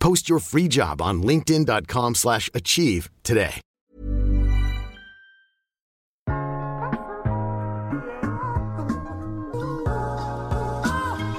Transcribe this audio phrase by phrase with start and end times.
[0.00, 3.60] Post your free job on linkedin.com/achieve slash achieve today.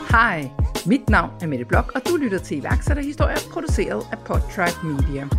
[0.09, 0.51] Hej,
[0.85, 5.29] mit navn er Mette Blok, og du lytter til iværksætterhistorier produceret af Podtribe Media.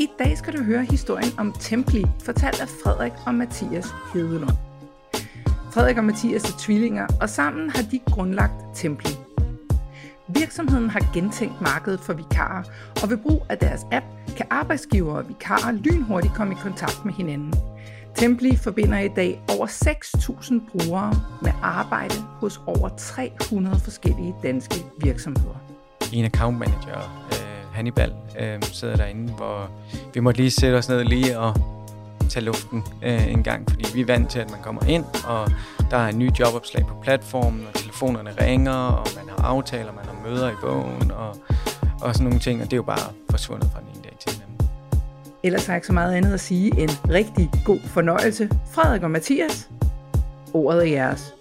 [0.00, 4.56] I dag skal du høre historien om Templi, fortalt af Frederik og Mathias Hedelund.
[5.72, 9.31] Frederik og Mathias er tvillinger, og sammen har de grundlagt Templi.
[10.34, 12.62] Virksomheden har gentænkt markedet for vikarer,
[13.02, 17.14] og ved brug af deres app kan arbejdsgivere og vikarer lynhurtigt komme i kontakt med
[17.14, 17.54] hinanden.
[18.14, 25.54] Templi forbinder i dag over 6.000 brugere med arbejde hos over 300 forskellige danske virksomheder.
[26.12, 29.70] en account manager, øh, Hannibal, øh, sidder derinde, hvor
[30.14, 31.56] vi måtte lige sætte os ned lige og
[32.30, 35.50] tage luften øh, en gang, fordi vi er vant til, at man kommer ind, og
[35.90, 40.04] der er en ny jobopslag på platformen, og telefonerne ringer, og man har aftaler, man
[40.04, 41.36] har møder i bogen, og,
[42.00, 44.34] og sådan nogle ting, og det er jo bare forsvundet fra den ene dag til
[44.34, 44.68] den anden.
[45.42, 48.50] Ellers har jeg ikke så meget andet at sige end rigtig god fornøjelse.
[48.72, 49.70] Frederik og Mathias,
[50.54, 51.34] ordet er jeres.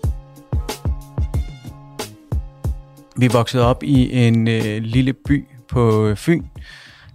[3.18, 6.46] Vi voksede op i en øh, lille by på Fyn,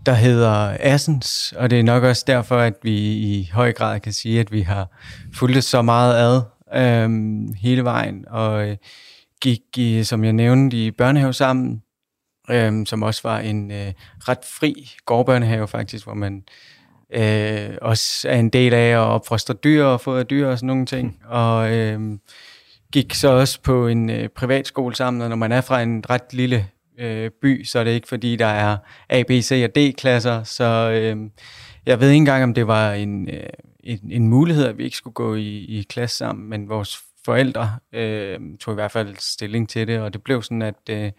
[0.06, 4.12] der hedder Assens, og det er nok også derfor, at vi i høj grad kan
[4.12, 4.86] sige, at vi har
[5.34, 6.42] fulgt så meget ad
[6.74, 8.76] øhm, hele vejen, og øh,
[9.46, 11.82] gik, i, som jeg nævnte, i børnehave sammen,
[12.50, 13.92] øhm, som også var en øh,
[14.28, 16.44] ret fri gårdbørnehave faktisk, hvor man
[17.14, 20.86] øh, også er en del af at opfostre dyr og fodre dyr og sådan nogle
[20.86, 22.00] ting, og øh,
[22.92, 26.32] gik så også på en øh, privatskole sammen, og når man er fra en ret
[26.32, 26.66] lille
[26.98, 28.76] øh, by, så er det ikke fordi, der er
[29.08, 31.30] A, B, C og D-klasser, så øh,
[31.86, 33.50] jeg ved ikke engang, om det var en, øh,
[33.84, 37.78] en, en mulighed, at vi ikke skulle gå i, i klasse sammen, men vores forældre
[37.92, 41.12] øh, tog i hvert fald stilling til det, og det blev sådan, at øh,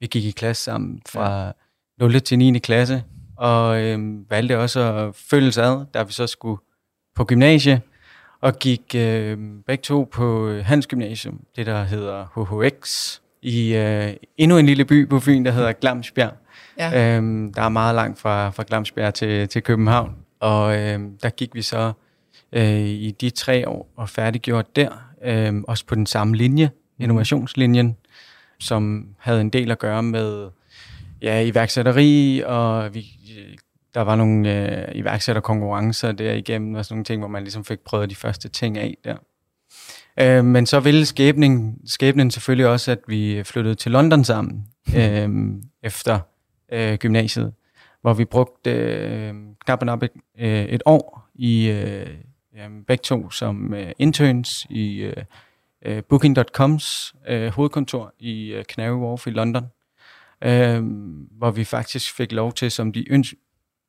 [0.00, 1.52] vi gik i klasse sammen fra ja.
[1.98, 2.20] 0.
[2.20, 2.58] til 9.
[2.58, 3.04] klasse,
[3.36, 6.60] og øh, valgte også at følges ad, da vi så skulle
[7.16, 7.80] på gymnasie,
[8.40, 14.58] og gik øh, begge to på Hans Gymnasium, det der hedder HHX, i øh, endnu
[14.58, 16.32] en lille by på Fyn, der hedder Glamsbjerg.
[16.78, 17.16] Ja.
[17.16, 21.54] Øhm, der er meget langt fra, fra Glamsbjerg til, til København, og øh, der gik
[21.54, 21.92] vi så
[22.52, 27.96] øh, i de tre år og færdiggjort der, øh, også på den samme linje, innovationslinjen,
[28.58, 30.48] som havde en del at gøre med
[31.22, 33.06] ja, iværksætteri, og vi,
[33.94, 37.80] der var nogle øh, iværksætterkonkurrencer der igennem, og sådan nogle ting, hvor man ligesom fik
[37.80, 39.16] prøvet de første ting af der.
[40.20, 44.64] Øh, men så ville skæbnen, skæbnen selvfølgelig også, at vi flyttede til London sammen
[44.96, 45.28] øh,
[45.82, 46.20] efter
[46.72, 47.52] øh, gymnasiet,
[48.00, 52.06] hvor vi brugte øh, knap og et, øh, et år i øh,
[52.58, 55.24] ja, begge to som øh, interns i øh,
[55.84, 59.66] øh, Booking.coms øh, hovedkontor i øh, Canary Wharf i London,
[60.44, 60.82] øh,
[61.38, 63.36] hvor vi faktisk fik lov til som de yngste,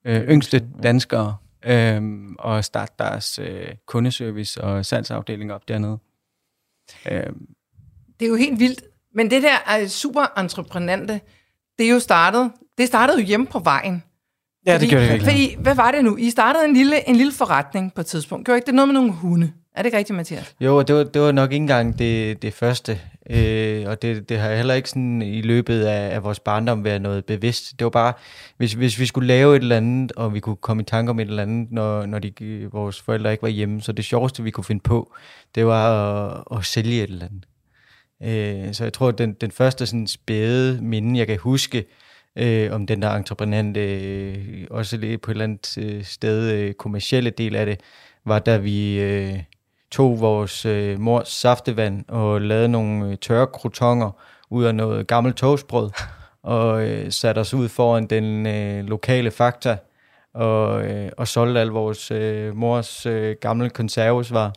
[0.05, 2.01] øh, yngste danskere øh,
[2.45, 5.99] at starte deres øh, kundeservice og salgsafdeling op dernede.
[7.11, 7.33] Øh,
[8.19, 8.83] Det er jo helt vildt.
[9.13, 11.21] Men det der er super entreprenante,
[11.77, 14.03] det er jo startet, det startede jo hjemme på vejen.
[14.65, 15.31] Ja, det gjorde det virkelig.
[15.31, 16.17] Fordi, hvad var det nu?
[16.17, 18.45] I startede en lille, en lille forretning på et tidspunkt.
[18.45, 19.51] Gjorde I ikke det noget med nogle hunde?
[19.75, 20.55] Er det ikke rigtigt, Mathias?
[20.61, 24.39] Jo, det var, det var nok ikke engang det, det første, øh, og det, det
[24.39, 27.79] har heller ikke sådan i løbet af, af vores barndom været noget bevidst.
[27.79, 28.13] Det var bare,
[28.57, 31.19] hvis, hvis vi skulle lave et eller andet, og vi kunne komme i tanke om
[31.19, 32.31] et eller andet, når, når de,
[32.71, 35.13] vores forældre ikke var hjemme, så det sjoveste, vi kunne finde på,
[35.55, 35.91] det var
[36.51, 37.45] at, at sælge et eller andet.
[38.67, 41.83] Øh, så jeg tror, at den, den første sådan spæde minde, jeg kan huske, øh,
[42.71, 47.29] om den der entreprenante, øh, også lidt på et eller andet øh, sted øh, kommercielle
[47.29, 47.79] del af det,
[48.25, 49.39] var da vi øh,
[49.91, 54.11] tog vores øh, mors saftevand og lavede nogle øh, tørre krutonger
[54.49, 55.89] ud af noget gammelt toastbrød,
[56.43, 59.77] og øh, satte os ud foran den øh, lokale fakta,
[60.33, 64.53] og, øh, og solgte al vores øh, mors øh, gamle konservesvar.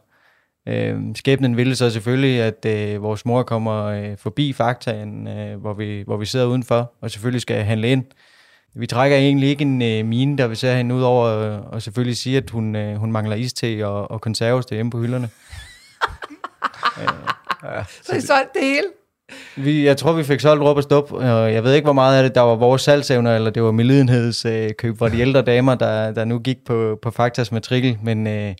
[0.68, 5.74] Øh, skæbnen ville så selvfølgelig, at øh, vores mor kommer øh, forbi faktaen, øh, hvor,
[5.74, 8.04] vi, hvor vi sidder udenfor, og selvfølgelig skal handle ind.
[8.74, 11.82] Vi trækker egentlig ikke en øh, mine, der vil se hende ud over, øh, og
[11.82, 15.28] selvfølgelig sige, at hun, øh, hun mangler iste og, og konserves derhjemme på hylderne.
[17.00, 17.08] øh,
[17.64, 18.86] ja, så, så I solgte det hele?
[19.56, 22.16] Vi, jeg tror, vi fik solgt råb og stop, og jeg ved ikke, hvor meget
[22.16, 25.74] af det, der var vores salgsevner, eller det var medlidenhedskøb øh, for de ældre damer,
[25.74, 28.54] der, der nu gik på, på Faktas matrikel, men, øh,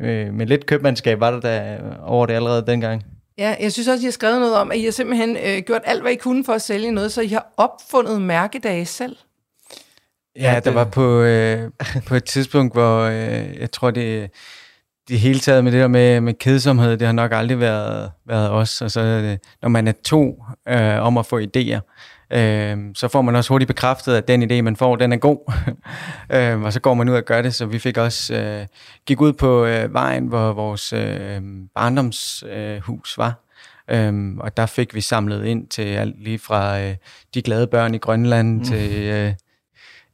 [0.00, 3.04] øh, med lidt købmandskab var der da over det allerede dengang.
[3.38, 5.62] Ja, jeg synes også, at I har skrevet noget om, at I har simpelthen øh,
[5.66, 9.16] gjort alt, hvad I kunne for at sælge noget, så I har opfundet mærkedage selv.
[10.36, 11.70] Ja, der var på, øh,
[12.08, 14.30] på et tidspunkt, hvor øh, jeg tror, det,
[15.08, 18.50] det hele taget med det der med, med kedsomhed, det har nok aldrig været, været
[18.50, 18.82] os.
[18.82, 21.80] Altså, når man er to øh, om at få idéer,
[22.32, 25.52] øh, så får man også hurtigt bekræftet, at den idé, man får, den er god.
[26.36, 28.66] øh, og så går man ud og gør det, så vi fik også øh,
[29.06, 31.40] gik ud på øh, vejen, hvor vores øh,
[31.74, 33.34] barndomshus øh, var.
[33.90, 36.94] Øhm, og der fik vi samlet ind til alt lige fra øh,
[37.34, 38.64] de glade børn i Grønland mm.
[38.64, 39.32] til øh,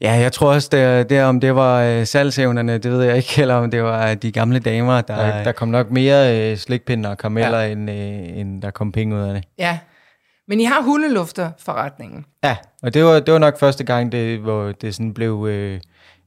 [0.00, 3.34] Ja, jeg tror også, det, det om det var øh, salgsevnerne, det ved jeg ikke,
[3.42, 5.16] eller om det var de gamle damer, der...
[5.16, 7.72] Der, der kom nok mere øh, slikpinder og karameller, ja.
[7.72, 9.44] end, øh, end der kom penge ud af det.
[9.58, 9.78] Ja,
[10.48, 12.24] men I har hundelufter forretningen.
[12.44, 15.80] Ja, og det var, det var nok første gang, det, hvor det sådan blev øh,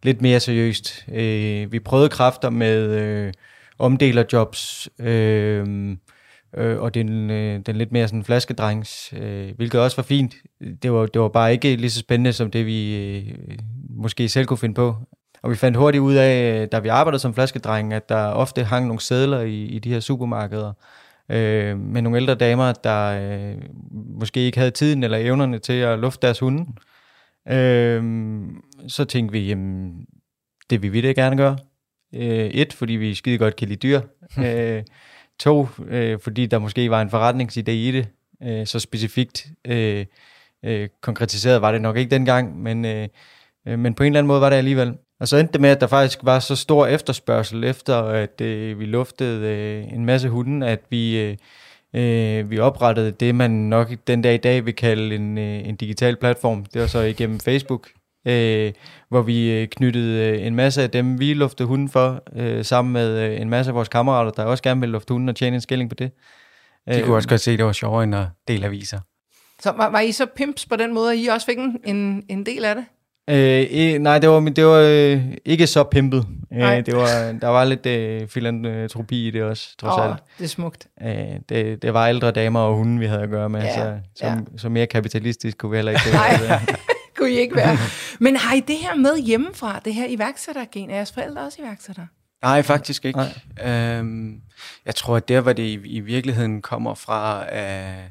[0.04, 1.06] lidt mere seriøst.
[1.14, 3.34] Øh, vi prøvede kræfter med øh,
[3.80, 5.98] omdelerjobs, øh,
[6.58, 10.36] øh, og den, øh, den lidt mere sådan flaskedrengs, øh, hvilket også var fint.
[10.84, 13.34] Det var, det var bare ikke lige så spændende som det, vi øh,
[13.90, 14.96] måske selv kunne finde på.
[15.44, 18.64] Og vi fandt hurtigt ud af, øh, da vi arbejdede som flaskedreng, at der ofte
[18.64, 20.74] hang nogle sædler i, i de her supermarkeder
[21.32, 23.56] øh, med nogle ældre damer, der øh,
[23.92, 26.66] måske ikke havde tiden eller evnerne til at lufte deres hunde.
[27.50, 28.04] Øh,
[28.88, 30.06] så tænkte vi, jamen,
[30.70, 31.58] det vil vi da gerne gøre.
[32.16, 34.02] Øh, et, fordi vi skide godt kan lide dyr.
[34.46, 34.84] øh,
[35.42, 38.08] To, øh, fordi der måske var en forretningsidé i det,
[38.44, 40.06] øh, så specifikt øh,
[40.66, 43.08] øh, konkretiseret var det nok ikke dengang, men, øh,
[43.68, 44.94] øh, men på en eller anden måde var det alligevel.
[45.22, 48.80] Og så endte det med, at der faktisk var så stor efterspørgsel efter, at øh,
[48.80, 51.38] vi luftede øh, en masse hunden, at vi, øh,
[51.96, 55.76] øh, vi oprettede det, man nok den dag i dag vil kalde en, øh, en
[55.76, 56.66] digital platform.
[56.66, 57.90] Det var så igennem Facebook,
[58.28, 58.74] øh,
[59.10, 62.94] hvor vi øh, knyttede øh, en masse af dem, vi luftede hunden for, øh, sammen
[62.94, 65.56] med øh, en masse af vores kammerater, der også gerne ville lufte hunden og tjene
[65.56, 66.12] en skilling på det.
[66.88, 69.00] De øh, kunne også godt se, at det var sjovere end at dele aviser.
[69.60, 72.46] Så var, var I så pimps på den måde, at I også fik en, en
[72.46, 72.86] del af det?
[73.30, 76.28] Øh, nej, det var, det var øh, ikke så pimpet.
[76.54, 80.18] Øh, det var, der var lidt øh, filantropi i det også, trods oh, alt.
[80.38, 80.88] det er smukt.
[81.02, 81.16] Øh,
[81.50, 84.26] det, det var ældre damer og hunde, vi havde at gøre med, ja, så, så,
[84.26, 84.36] ja.
[84.58, 86.04] så mere kapitalistisk kunne vi heller ikke.
[86.48, 86.60] Nej.
[87.18, 87.78] kunne I ikke være.
[88.20, 90.90] Men har I det her med hjemmefra, det her iværksættergen?
[90.90, 92.08] Er jeres forældre også iværksættere?
[92.42, 93.20] Nej, faktisk ikke.
[93.64, 93.98] Nej.
[93.98, 94.42] Øhm,
[94.86, 98.04] jeg tror, at der, hvor det i, i virkeligheden kommer fra, øh,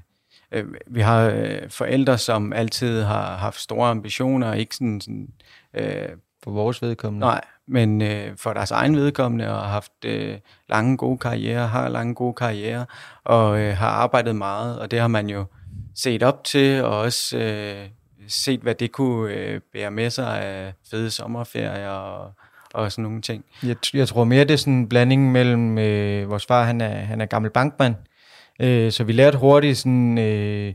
[0.53, 5.29] øh, vi har øh, forældre, som altid har haft store ambitioner, ikke sådan, sådan
[5.75, 6.09] øh,
[6.45, 7.27] for vores vedkommende.
[7.27, 10.39] Nej, men øh, for deres egen vedkommende, og har haft øh,
[10.69, 12.87] lange gode karriere, har lange gode karriere,
[13.25, 15.45] og øh, har arbejdet meget, og det har man jo
[15.95, 17.89] set op til, og også øh,
[18.29, 22.33] set, hvad det kunne øh, bære med sig af fede sommerferier og,
[22.75, 23.45] og sådan nogle ting.
[23.63, 26.89] Jeg, jeg tror mere, det er sådan en blanding mellem, øh, vores far han er,
[26.89, 27.95] han er gammel bankmand,
[28.61, 30.75] øh, så vi lærte hurtigt sådan, øh,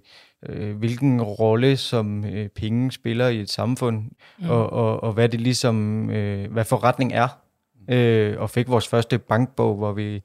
[0.50, 4.04] øh, hvilken rolle som øh, penge spiller i et samfund,
[4.40, 4.50] mm.
[4.50, 7.28] og, og, og hvad det ligesom, øh, hvad forretning er,
[7.90, 10.22] øh, og fik vores første bankbog, hvor vi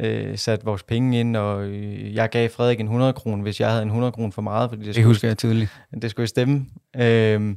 [0.00, 3.70] øh, sat vores penge ind, og øh, jeg gav Frederik en 100 kron, hvis jeg
[3.70, 4.70] havde en 100 kron for meget.
[4.70, 5.70] Fordi det, det skulle, husker jeg tydeligt.
[6.02, 6.66] Det skulle stemme.
[6.96, 7.54] Øh,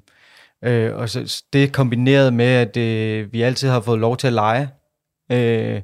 [0.63, 4.33] øh, og så det kombineret med, at øh, vi altid har fået lov til at
[4.33, 4.69] lege.
[5.31, 5.81] Øh,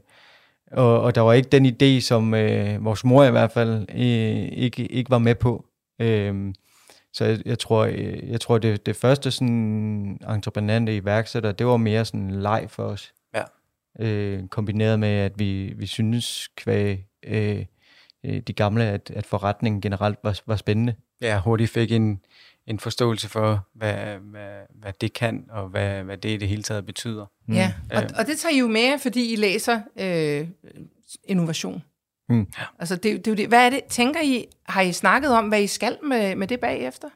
[0.74, 4.48] og, og der var ikke den idé, som øh, vores mor i hvert fald øh,
[4.52, 5.66] ikke, ikke var med på.
[6.02, 6.54] Øh,
[7.14, 11.68] så jeg, jeg tror, jeg, øh, jeg tror det, det første sådan entreprenante iværksætter, det
[11.68, 13.14] var mere sådan leg for os
[14.00, 17.66] øh, kombineret med, at vi, vi synes kvæg øh,
[18.24, 20.96] øh, de gamle, at, at forretningen generelt var, var spændende.
[21.22, 22.22] Ja, hurtigt fik en,
[22.68, 26.64] en forståelse for, hvad, hvad, hvad det kan, og hvad, hvad det i det hele
[26.64, 27.26] taget betyder.
[27.50, 27.98] Ja, mm.
[27.98, 30.48] og, og det tager I jo med, fordi I læser øh,
[31.24, 31.84] innovation.
[32.30, 32.48] Mm.
[32.80, 33.84] Altså, det, det, det, hvad er det?
[33.84, 37.08] Tænker I, har I snakket om, hvad I skal med, med det bagefter?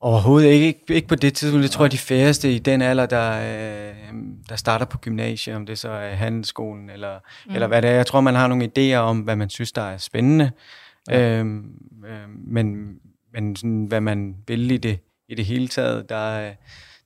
[0.00, 0.66] Overhovedet ikke.
[0.66, 0.94] ikke.
[0.94, 1.62] Ikke på det tidspunkt.
[1.62, 4.14] Jeg tror, at de færreste i den alder, der, øh,
[4.48, 7.54] der starter på gymnasiet, om det så er handelsskolen eller, mm.
[7.54, 7.94] eller hvad det er.
[7.94, 10.50] Jeg tror, man har nogle idéer om, hvad man synes, der er spændende.
[11.08, 11.38] Ja.
[11.38, 11.64] Øhm,
[12.06, 12.96] øh, men
[13.34, 14.98] men sådan, hvad man vil i det,
[15.28, 16.52] i det hele taget, der,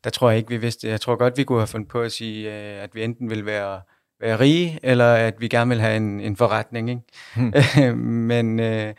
[0.05, 0.89] der tror jeg ikke, vi vidste.
[0.89, 3.47] Jeg tror godt, vi kunne have fundet på at sige, øh, at vi enten vil
[3.47, 3.81] være,
[4.21, 6.91] være rige, eller at vi gerne vil have en, en forretning.
[6.91, 7.03] Ikke?
[7.37, 7.97] Hmm.
[8.31, 8.95] men øh,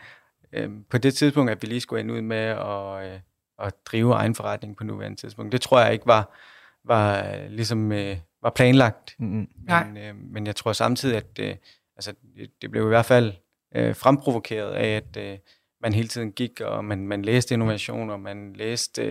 [0.52, 3.20] øh, på det tidspunkt, at vi lige skulle ende ud med at, øh,
[3.58, 6.36] at drive egen forretning på nuværende tidspunkt, det tror jeg ikke var,
[6.84, 9.14] var ligesom øh, var planlagt.
[9.18, 9.48] Mm-hmm.
[9.58, 11.56] Men, øh, men jeg tror samtidig, at øh,
[11.96, 13.32] altså, det, det blev i hvert fald
[13.76, 15.38] øh, fremprovokeret af, at øh,
[15.82, 19.02] man hele tiden gik, og man, man læste innovation, og man læste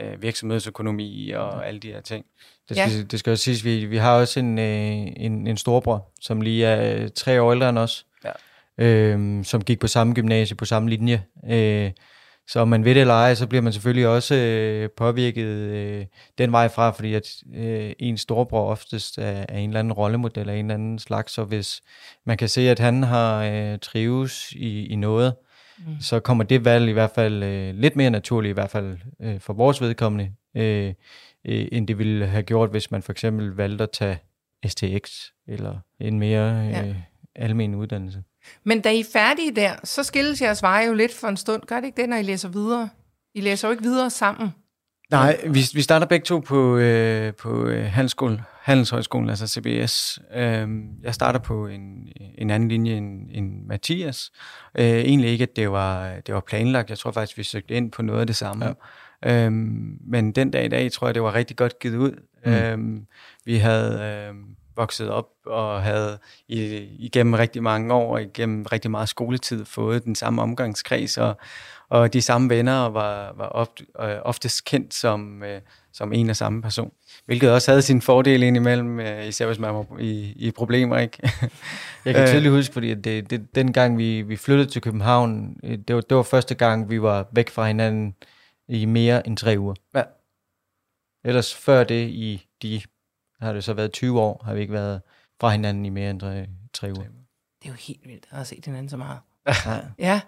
[0.00, 2.24] øh, virksomhedsøkonomi og alle de her ting.
[2.68, 3.02] Det skal, ja.
[3.02, 6.66] det skal også siges, vi, vi har også en, øh, en, en storbror, som lige
[6.66, 8.32] er tre år ældre end os, ja.
[8.84, 11.24] øh, som gik på samme gymnasie, på samme linje.
[11.50, 11.90] Øh,
[12.50, 16.06] så om man ved det eller ej, så bliver man selvfølgelig også øh, påvirket øh,
[16.38, 20.48] den vej fra, fordi at øh, en storbror oftest er, er en eller anden rollemodel
[20.48, 21.82] af en eller anden slags, så hvis
[22.26, 25.34] man kan se, at han har øh, trives i, i noget,
[25.86, 26.00] mm.
[26.00, 29.40] så kommer det valg i hvert fald øh, lidt mere naturligt, i hvert fald øh,
[29.40, 30.94] for vores vedkommende, øh,
[31.44, 34.18] øh, end det ville have gjort, hvis man for eksempel valgte at tage
[34.66, 35.10] STX,
[35.48, 36.94] eller en mere øh, ja.
[37.34, 38.22] almen uddannelse.
[38.64, 41.62] Men da I er færdige der, så skilles jeres veje jo lidt for en stund.
[41.62, 42.88] Gør det ikke det, når I læser videre?
[43.34, 44.54] I læser jo ikke videre sammen.
[45.10, 50.18] Nej, vi, vi starter begge to på, øh, på øh, handelsskolen, Handelshøjskolen, altså CBS.
[50.34, 50.68] Øh,
[51.02, 54.30] jeg starter på en, en anden linje end, end Mathias.
[54.78, 56.90] Øh, egentlig ikke, at det var, det var planlagt.
[56.90, 58.74] Jeg tror faktisk, vi søgte ind på noget af det samme.
[59.24, 59.46] Ja.
[59.46, 59.52] Øh,
[60.06, 62.12] men den dag i dag, tror jeg, det var rigtig godt givet ud.
[62.46, 62.52] Mm.
[62.52, 63.02] Øh,
[63.44, 64.28] vi havde...
[64.28, 64.34] Øh,
[64.76, 66.58] vokset op og havde i,
[66.98, 71.36] igennem rigtig mange år og igennem rigtig meget skoletid fået den samme omgangskreds og,
[71.90, 75.60] og de samme venner og var, var ofte, øh, oftest kendt som, øh,
[75.92, 76.92] som en og samme person.
[77.26, 80.98] Hvilket også havde sin fordel indimellem, øh, især hvis man var i, i problemer.
[80.98, 81.18] Ikke?
[82.04, 85.94] Jeg kan tydeligt huske, fordi det, det, den gang vi, vi flyttede til København, det
[85.94, 88.14] var, det var første gang, vi var væk fra hinanden
[88.68, 89.74] i mere end tre uger.
[89.94, 90.02] Ja.
[91.24, 92.82] Ellers før det i de
[93.40, 95.02] har det så været 20 år, har vi ikke været
[95.40, 97.04] fra hinanden i mere end tre, tre uger.
[97.62, 99.18] Det er jo helt vildt at have set hinanden så meget.
[99.66, 99.80] ja.
[99.98, 100.20] ja.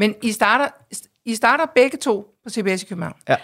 [0.00, 0.68] Men I starter,
[1.24, 3.14] I starter begge to på CBS i København?
[3.28, 3.36] Ja.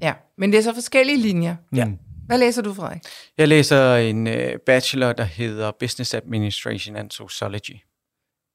[0.00, 1.56] Ja, men det er så forskellige linjer.
[1.74, 1.88] Ja.
[2.26, 3.02] Hvad læser du, Frederik?
[3.38, 4.34] Jeg læser en uh,
[4.66, 7.76] bachelor, der hedder Business Administration and Sociology.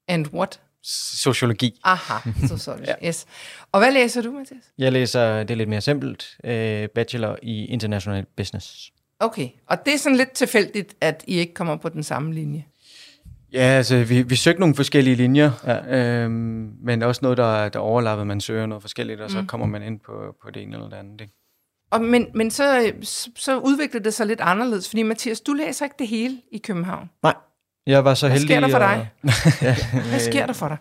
[0.08, 0.62] And what?
[1.14, 1.80] Sociologi.
[1.84, 3.08] Aha, sociology, ja.
[3.08, 3.26] yes.
[3.72, 4.64] Og hvad læser du, Mathias?
[4.78, 8.92] Jeg læser, det er lidt mere simpelt, uh, bachelor i International Business.
[9.20, 12.66] Okay, og det er sådan lidt tilfældigt, at I ikke kommer på den samme linje?
[13.54, 16.24] Ja, altså vi, vi søgte nogle forskellige linjer, ja.
[16.24, 19.48] øhm, men også noget, der, der overlapper, man søger noget forskelligt, og så mm.
[19.48, 21.22] kommer man ind på, på det ene eller det andet.
[21.22, 21.34] Ikke?
[21.92, 22.92] Og, men men så,
[23.36, 27.10] så udviklede det sig lidt anderledes, fordi Mathias, du læser ikke det hele i København.
[27.24, 27.34] Nej,
[27.88, 28.60] jeg var så Hvad heldig...
[28.60, 30.04] Hvad sker der for dig?
[30.10, 30.78] Hvad sker der for dig?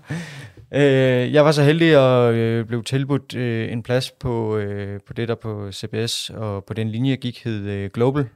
[0.75, 5.13] Øh, jeg var så heldig at øh, blive tilbudt øh, en plads på, øh, på
[5.13, 8.29] det, der på CBS og på den linje, jeg gik, hed øh, Global,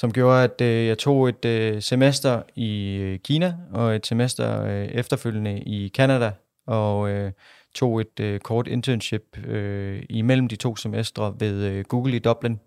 [0.00, 4.64] som gjorde, at øh, jeg tog et øh, semester i øh, Kina og et semester
[4.64, 6.32] øh, efterfølgende i Canada
[6.66, 7.32] og øh,
[7.74, 12.60] tog et øh, kort internship øh, imellem de to semestre ved øh, Google i Dublin.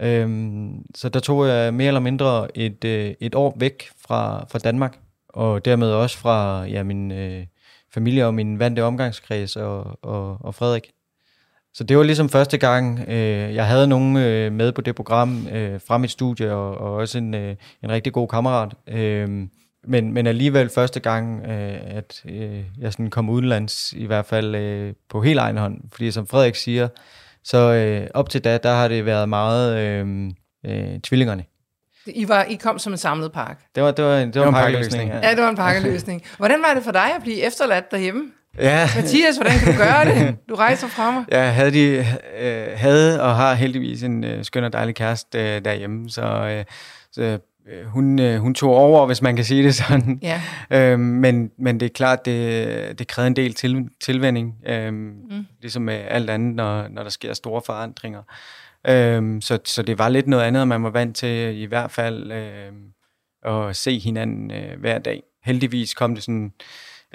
[0.00, 4.58] Øhm, så der tog jeg mere eller mindre et, øh, et år væk fra, fra
[4.58, 4.98] Danmark,
[5.28, 7.46] og dermed også fra ja, min øh,
[7.94, 10.90] familie og min vante omgangskreds og, og, og Frederik.
[11.74, 15.46] Så det var ligesom første gang, øh, jeg havde nogen øh, med på det program
[15.52, 18.74] øh, fra mit studie, og, og også en, øh, en rigtig god kammerat.
[18.88, 19.28] Øh,
[19.84, 24.54] men, men alligevel første gang, øh, at øh, jeg sådan kom udenlands, i hvert fald
[24.54, 25.80] øh, på helt egen hånd.
[25.92, 26.88] Fordi som Frederik siger,
[27.44, 30.30] så øh, op til da, der har det været meget øh,
[30.66, 31.44] øh, tvillingerne.
[32.06, 33.62] I, var, I kom som en samlet pakke?
[33.74, 35.10] Det var, det var, det var, det var en pakkeløsning.
[35.10, 35.28] Ja.
[35.28, 36.22] ja, det var en pakkeløsning.
[36.36, 38.22] Hvordan var det for dig at blive efterladt derhjemme?
[38.58, 38.88] Ja.
[38.96, 40.36] Mathias, hvordan kan du gøre det?
[40.48, 41.24] Du rejser fra mig.
[41.30, 42.06] Jeg havde, de,
[42.40, 46.64] øh, havde og har heldigvis en øh, skøn og dejlig kæreste øh, derhjemme, så, øh,
[47.12, 47.38] så
[47.68, 50.20] øh, hun, øh, hun tog over, hvis man kan sige det sådan.
[50.22, 50.42] Ja.
[50.70, 55.46] Øh, men, men det er klart, det, det krævede en del til, tilvænding, øh, mm.
[55.60, 58.22] ligesom med alt andet, når, når der sker store forandringer.
[58.88, 62.32] Øh, så, så det var lidt noget andet, man var vant til i hvert fald
[62.32, 62.72] øh,
[63.68, 65.22] at se hinanden øh, hver dag.
[65.44, 66.52] Heldigvis kom det sådan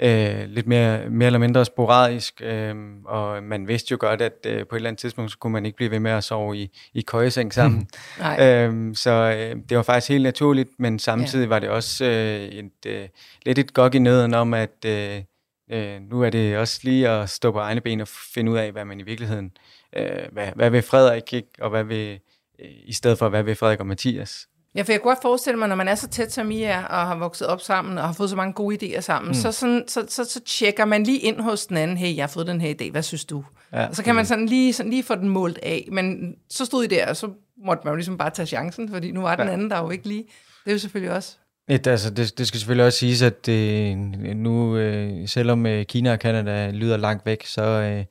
[0.00, 2.74] øh, lidt mere, mere eller mindre sporadisk, øh,
[3.04, 5.66] og man vidste jo godt, at øh, på et eller andet tidspunkt, så kunne man
[5.66, 7.88] ikke blive ved med at sove i, i køjeseng sammen.
[8.40, 11.48] øh, så øh, det var faktisk helt naturligt, men samtidig ja.
[11.48, 13.08] var det også øh, et, øh,
[13.46, 15.22] lidt et gok i nøden om, at øh,
[15.70, 18.72] øh, nu er det også lige at stå på egne ben og finde ud af,
[18.72, 19.50] hvad man i virkeligheden,
[19.96, 21.48] øh, hvad, hvad vil Frederik, ikke?
[21.60, 22.20] og hvad vil,
[22.58, 24.48] øh, i stedet for, hvad vil Frederik og Mathias?
[24.76, 26.82] Ja, for jeg kunne godt forestille mig, når man er så tæt som I er,
[26.82, 29.34] og har vokset op sammen, og har fået så mange gode idéer sammen, mm.
[29.34, 32.28] så, sådan, så, så, så tjekker man lige ind hos den anden, hey, jeg har
[32.28, 33.44] fået den her idé, hvad synes du?
[33.72, 36.64] Ja, og så kan man sådan lige, sådan lige få den målt af, men så
[36.64, 37.30] stod I der, og så
[37.64, 39.52] måtte man jo ligesom bare tage chancen, fordi nu var den ja.
[39.52, 40.22] anden der jo ikke lige.
[40.64, 41.36] Det er jo selvfølgelig også
[41.68, 43.96] et, altså, det, det skal selvfølgelig også siges, at det,
[44.36, 48.04] nu, øh, selvom øh, Kina og Kanada lyder langt væk, så øh,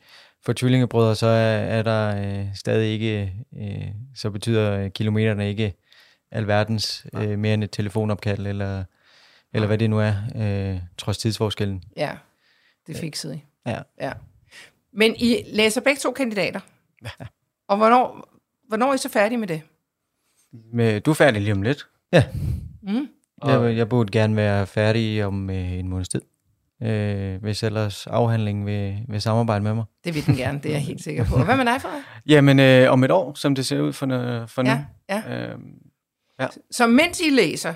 [0.45, 5.73] for tvillingebrødre, så er, er der øh, stadig ikke, øh, så betyder kilometerne ikke
[6.31, 8.83] alverdens øh, mere end et telefonopkald, eller,
[9.53, 11.83] eller hvad det nu er, øh, trods tidsforskellen.
[11.97, 12.11] Ja,
[12.87, 13.43] det fik I.
[13.65, 13.81] Ja.
[14.01, 14.11] ja.
[14.93, 16.59] Men I læser begge to kandidater.
[17.03, 17.25] Ja.
[17.67, 18.29] Og hvornår,
[18.67, 19.61] hvornår er I så færdige med det?
[20.73, 21.87] Med, du er færdig lige om lidt.
[22.13, 22.23] Ja.
[22.81, 23.07] Mm.
[23.45, 26.21] Jeg, jeg burde gerne være færdig om øh, en måneds tid.
[26.83, 29.85] Øh, hvis ellers afhandlingen vil, vil samarbejde med mig.
[30.03, 31.43] Det vil den gerne, det er jeg helt sikker på.
[31.43, 32.03] Hvad med dig, Frederik?
[32.33, 34.05] Jamen, øh, om et år, som det ser ud for,
[34.47, 34.69] for nu.
[34.69, 35.49] Ja, ja.
[35.49, 35.59] Øh,
[36.39, 36.47] ja.
[36.71, 37.73] Så mens I læser,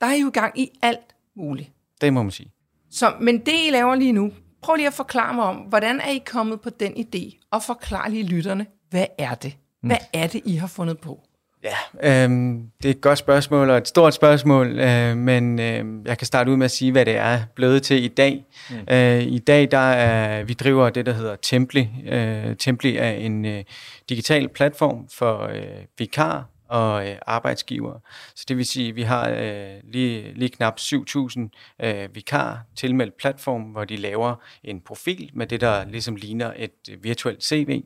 [0.00, 1.70] der er I jo i gang i alt muligt.
[2.00, 2.52] Det må man sige.
[2.90, 6.10] Så, men det, I laver lige nu, prøv lige at forklare mig om, hvordan er
[6.10, 7.48] I kommet på den idé?
[7.50, 9.56] Og forklar lige lytterne, hvad er det?
[9.82, 10.20] Hvad mm.
[10.20, 11.20] er det, I har fundet på?
[11.64, 16.18] Ja, øhm, det er et godt spørgsmål og et stort spørgsmål, øh, men øh, jeg
[16.18, 18.44] kan starte ud med at sige, hvad det er blevet til i dag.
[18.70, 18.94] Mm.
[18.94, 21.88] Øh, I dag der er vi driver det, der hedder Templi.
[22.06, 23.64] Øh, Templi er en øh,
[24.08, 25.62] digital platform for øh,
[25.98, 27.98] vikar og øh, arbejdsgiver.
[28.34, 31.48] Så det vil sige, at vi har øh, lige, lige knap 7.000
[31.84, 34.34] øh, vikar tilmeldt platform, hvor de laver
[34.64, 37.82] en profil med det, der ligesom ligner et øh, virtuelt CV.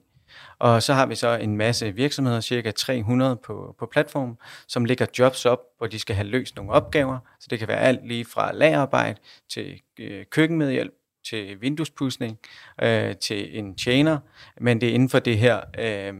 [0.58, 4.38] Og så har vi så en masse virksomheder, cirka 300 på, på platform,
[4.68, 7.18] som lægger jobs op, hvor de skal have løst nogle opgaver.
[7.40, 10.92] Så det kan være alt lige fra lagerarbejde til øh, køkkenmedhjælp,
[11.28, 12.38] til vinduespudsning,
[12.82, 14.18] øh, til en tjener,
[14.60, 16.14] men det er inden for det her øh,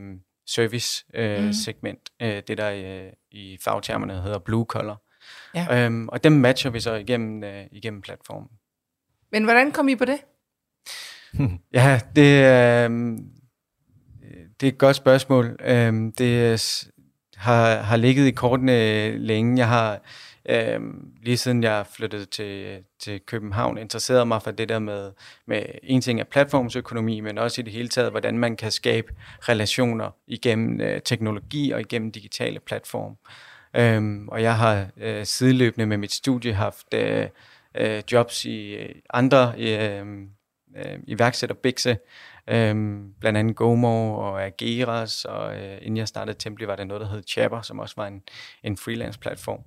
[0.47, 2.37] service-segment, øh, mm.
[2.37, 4.97] øh, det der øh, i fagtermerne hedder blue collar.
[5.55, 5.85] Ja.
[5.85, 8.49] Øhm, og dem matcher vi så igennem, øh, igennem platformen.
[9.33, 10.19] Men hvordan kom I på det?
[11.75, 12.91] ja, det, øh,
[14.61, 15.57] det er et godt spørgsmål.
[15.61, 16.61] Øhm, det
[17.37, 19.59] har, har ligget i kortene længe.
[19.59, 20.01] Jeg har
[20.49, 25.13] øhm, lige siden jeg flyttede til, til København interesserede mig for det der med,
[25.47, 29.15] med en ting er platformsøkonomi, men også i det hele taget, hvordan man kan skabe
[29.41, 33.17] relationer igennem øh, teknologi og igennem digitale platform.
[33.77, 37.29] Øhm, og jeg har øh, sideløbende med mit studie haft øh,
[37.75, 40.29] øh, jobs i øh, andre øhm,
[40.77, 41.97] øh, øh, iværksætterbikse,
[42.49, 47.01] Øhm, blandt andet GoMo og Ageras, og øh, inden jeg startede Templi, var der noget,
[47.01, 48.23] der hed Chapper, som også var en,
[48.63, 49.61] en freelance-platform.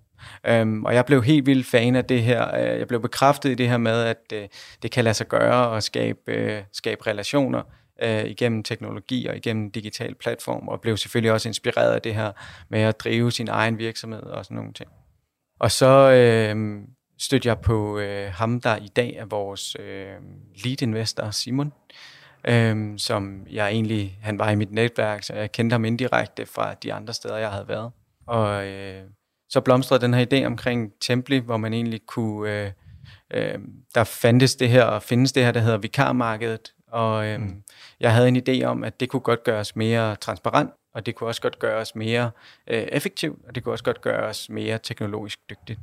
[0.46, 2.56] Øhm, og jeg blev helt vildt fan af det her.
[2.56, 4.48] Øh, jeg blev bekræftet i det her med, at øh,
[4.82, 7.62] det kan lade sig gøre at skabe, øh, skabe relationer
[8.04, 12.32] øh, igennem teknologi og igennem digital platform, og blev selvfølgelig også inspireret af det her
[12.70, 14.90] med at drive sin egen virksomhed og sådan nogle ting.
[15.60, 16.82] Og så øh,
[17.20, 20.16] stødte jeg på øh, ham, der i dag er vores øh,
[20.64, 21.74] lead investor, Simon,
[22.48, 26.74] øh, som jeg egentlig, han var i mit netværk, så jeg kendte ham indirekte fra
[26.74, 27.92] de andre steder, jeg havde været.
[28.28, 29.04] Og øh,
[29.50, 32.72] så blomstrede den her idé omkring Templi, hvor man egentlig kunne, øh,
[33.34, 33.60] øh,
[33.96, 37.64] der fandtes det her, og findes det her, der hedder vikarmarkedet, og øh, mm.
[38.00, 41.30] jeg havde en idé om, at det kunne godt gøres mere transparent, og det kunne
[41.30, 42.32] også godt gøres mere
[42.68, 45.80] øh, effektivt, og det kunne også godt gøres mere teknologisk dygtigt.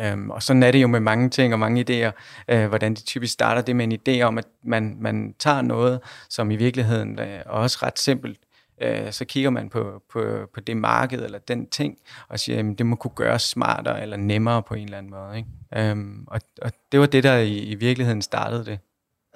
[0.00, 2.12] Øhm, og sådan er det jo med mange ting og mange idéer,
[2.48, 6.00] øh, hvordan de typisk starter det med en idé om, at man, man tager noget,
[6.28, 8.38] som i virkeligheden øh, er også ret simpelt,
[8.80, 12.78] øh, så kigger man på, på, på det marked eller den ting, og siger, at
[12.78, 15.36] det må kunne gøres smartere eller nemmere på en eller anden måde.
[15.36, 15.90] Ikke?
[15.90, 18.78] Øhm, og, og det var det, der i, i virkeligheden startede det.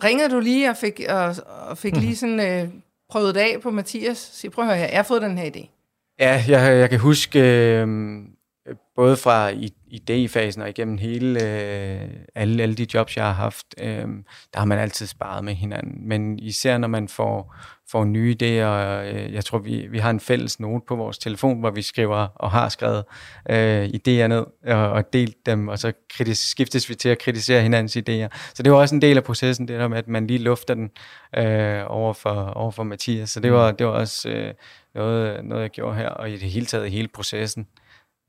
[0.05, 1.35] Ringede du lige og fik, og,
[1.69, 2.69] og fik lige sådan øh,
[3.11, 4.19] prøvet det af på Mathias?
[4.19, 5.69] Sig, prøv at høre her, jeg har fået den her idé.
[6.19, 7.89] Ja, jeg, jeg kan huske, øh,
[8.97, 9.51] både fra
[9.93, 14.07] idéfasen og igennem hele øh, alle, alle de jobs, jeg har haft, øh,
[14.53, 16.09] der har man altid sparet med hinanden.
[16.09, 17.55] Men især når man får,
[17.93, 18.67] får nye idéer,
[19.15, 22.29] øh, jeg tror, vi, vi har en fælles note på vores telefon, hvor vi skriver
[22.35, 23.05] og har skrevet
[23.51, 27.63] øh, idéer ned og, og delt dem, og så kritis, skiftes vi til at kritisere
[27.63, 28.53] hinandens idéer.
[28.55, 30.75] Så det var også en del af processen, det der med, at man lige lufter
[30.75, 30.91] den
[31.37, 33.31] øh, over, for, over for Mathias.
[33.31, 34.55] Så det var, det var også øh,
[34.95, 37.67] noget, noget, jeg gjorde her, og i det hele taget hele processen.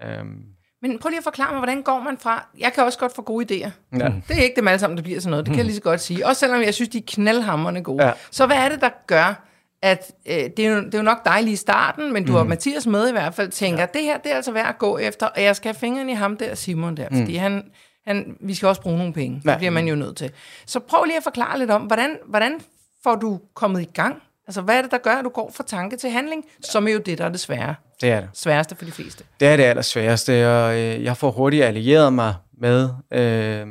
[0.03, 0.43] Øhm.
[0.81, 2.47] Men prøv lige at forklare mig, hvordan går man fra...
[2.59, 3.69] Jeg kan også godt få gode idéer.
[3.99, 4.11] Ja.
[4.27, 5.45] Det er ikke dem alle sammen, der bliver sådan noget.
[5.45, 6.27] Det kan jeg lige så godt sige.
[6.27, 8.05] Også selvom jeg synes, de er knaldhammerne gode.
[8.05, 8.11] Ja.
[8.31, 9.45] Så hvad er det, der gør,
[9.83, 12.31] at øh, det, er jo, det er jo nok dig lige i starten, men du
[12.31, 12.37] mm.
[12.37, 13.85] har Mathias med i hvert fald, tænker, ja.
[13.93, 16.13] det her det er altså værd at gå efter, og jeg skal have fingeren i
[16.13, 17.17] ham der, Simon der, mm.
[17.17, 17.63] fordi han,
[18.07, 19.41] han, vi skal også bruge nogle penge.
[19.45, 19.51] Ja.
[19.51, 20.31] Det bliver man jo nødt til.
[20.65, 22.61] Så prøv lige at forklare lidt om, hvordan, hvordan
[23.03, 24.15] får du kommet i gang?
[24.47, 26.91] Altså, hvad er det, der gør, at du går fra tanke til handling, som er
[26.91, 27.75] jo det, der er det svære.
[28.01, 28.29] Det er det.
[28.33, 29.23] Sværeste for de fleste.
[29.39, 33.67] Det er det allersværeste, og øh, jeg får hurtigt allieret mig med øh,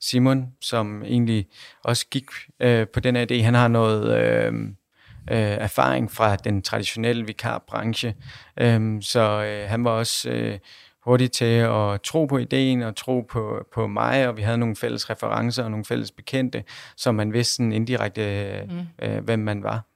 [0.00, 1.46] Simon, som egentlig
[1.84, 2.24] også gik
[2.62, 3.42] øh, på den her idé.
[3.42, 4.52] Han har noget øh,
[5.30, 8.14] øh, erfaring fra den traditionelle vikarbranche,
[8.60, 10.30] øh, så øh, han var også...
[10.30, 10.58] Øh,
[11.06, 14.76] hurtigt til at tro på ideen og tro på, på mig, og vi havde nogle
[14.76, 16.64] fælles referencer og nogle fælles bekendte,
[16.96, 19.06] som man vidste sådan indirekte, mm.
[19.06, 19.86] øh, hvem man var.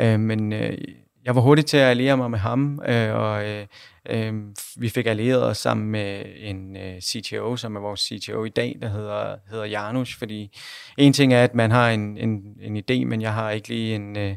[0.00, 0.78] Øh, men øh,
[1.24, 3.66] jeg var hurtig til at alliere mig med ham, øh, og øh,
[4.10, 4.34] øh,
[4.76, 8.78] vi fik allieret os sammen med en øh, CTO, som er vores CTO i dag,
[8.82, 10.58] der hedder, hedder Janus, fordi
[10.98, 13.94] en ting er, at man har en, en, en idé, men jeg har ikke lige
[13.94, 14.18] en...
[14.18, 14.36] Øh,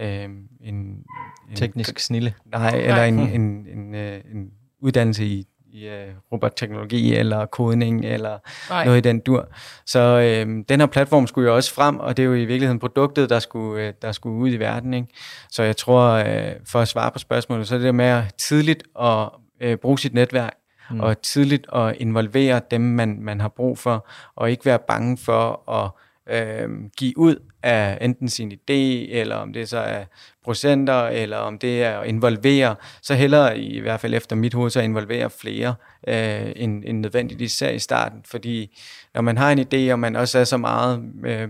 [0.00, 1.04] øh, en, en
[1.54, 2.34] teknisk snille.
[2.46, 4.50] Nej, eller en, en, en, en, øh, en
[4.80, 8.38] uddannelse i i uh, robotteknologi eller kodning eller
[8.70, 8.84] Nej.
[8.84, 9.48] noget i den dur.
[9.86, 12.78] Så øh, den her platform skulle jo også frem, og det er jo i virkeligheden
[12.78, 14.94] produktet, der skulle, øh, der skulle ud i verden.
[14.94, 15.08] Ikke?
[15.50, 18.34] Så jeg tror, øh, for at svare på spørgsmålet, så er det der med at
[18.38, 19.28] tidligt at
[19.60, 20.54] øh, bruge sit netværk,
[20.90, 21.00] mm.
[21.00, 25.70] og tidligt at involvere dem, man, man har brug for, og ikke være bange for
[25.70, 25.90] at
[26.34, 28.72] øh, give ud af enten sin idé,
[29.10, 30.04] eller om det så er
[30.44, 34.70] procenter, eller om det er at involvere, så hellere i hvert fald efter mit hoved,
[34.70, 35.74] så involvere flere
[36.08, 38.78] øh, end, end nødvendigt, især i starten, fordi
[39.14, 41.48] når man har en idé, og man også er så meget øh,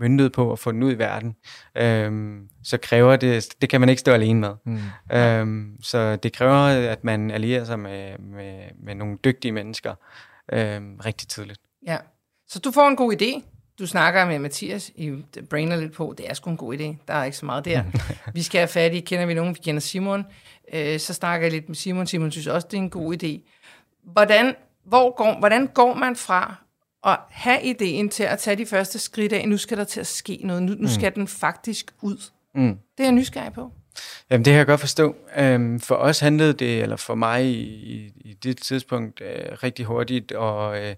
[0.00, 1.36] myndet på at få den ud i verden,
[1.74, 4.54] øh, så kræver det, det kan man ikke stå alene med.
[4.64, 4.78] Mm.
[5.16, 9.94] Øh, så det kræver, at man allierer sig med, med, med nogle dygtige mennesker
[10.52, 11.60] øh, rigtig tidligt.
[11.86, 11.96] Ja,
[12.48, 13.42] så du får en god idé,
[13.80, 15.12] du snakker med Mathias, I
[15.50, 17.82] brainer lidt på, det er sgu en god idé, der er ikke så meget der.
[18.34, 20.24] vi skal have fat i, kender vi nogen, vi kender Simon,
[20.72, 23.50] øh, så snakker jeg lidt med Simon, Simon synes også, det er en god idé.
[24.12, 26.54] Hvordan, hvor går, hvordan går man fra
[27.06, 30.06] at have ideen til at tage de første skridt af, nu skal der til at
[30.06, 31.14] ske noget, nu, nu skal mm.
[31.14, 32.30] den faktisk ud.
[32.54, 32.68] Mm.
[32.68, 33.72] Det er jeg nysgerrig på.
[34.30, 35.16] Jamen, det kan jeg godt forstå.
[35.36, 37.60] Øhm, for os handlede det, eller for mig i,
[37.94, 40.96] i, i det tidspunkt, øh, rigtig hurtigt at øh,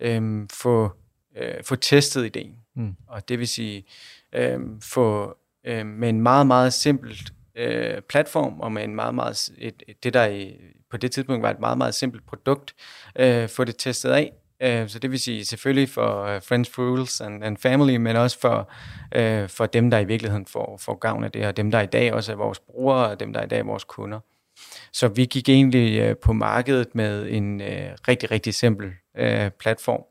[0.00, 0.92] øh, få
[1.36, 2.56] øh, få testet ideen.
[2.76, 2.94] Mm.
[3.08, 3.84] Og det vil sige,
[4.32, 9.48] øh, få øh, med en meget, meget simpelt øh, platform, og med en meget, meget,
[9.58, 10.56] et, et, det der i,
[10.90, 12.74] på det tidspunkt var et meget, meget simpelt produkt,
[13.18, 14.32] øh, få det testet af.
[14.62, 18.40] Øh, så det vil sige selvfølgelig for uh, friends, fools and, and family, men også
[18.40, 18.70] for,
[19.14, 21.86] øh, for dem, der i virkeligheden får, får gavn af det, og dem, der i
[21.86, 24.20] dag også er vores brugere, og dem, der i dag er vores kunder.
[24.92, 30.02] Så vi gik egentlig øh, på markedet med en øh, rigtig, rigtig simpel øh, platform,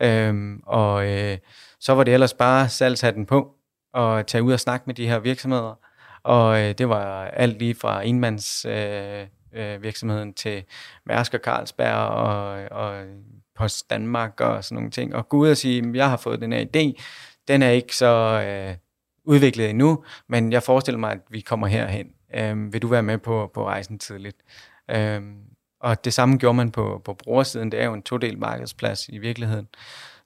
[0.00, 1.38] Øhm, og øh,
[1.80, 3.54] så var det ellers bare salgshatten på
[3.92, 5.74] og tage ud og snakke med de her virksomheder.
[6.22, 10.64] Og øh, det var alt lige fra enmands øh, øh, virksomheden til
[11.06, 13.04] Mærsk og Carlsberg og, og
[13.54, 15.14] Post Danmark og sådan nogle ting.
[15.14, 17.02] Og gå ud og sige, jeg har fået den her idé.
[17.48, 18.76] Den er ikke så øh,
[19.24, 22.06] udviklet endnu, men jeg forestiller mig, at vi kommer herhen.
[22.34, 24.36] Øh, vil du være med på, på rejsen tidligt?
[24.90, 25.22] Øh,
[25.82, 27.72] og det samme gjorde man på, på brugersiden.
[27.72, 29.68] Det er jo en todel markedsplads i virkeligheden.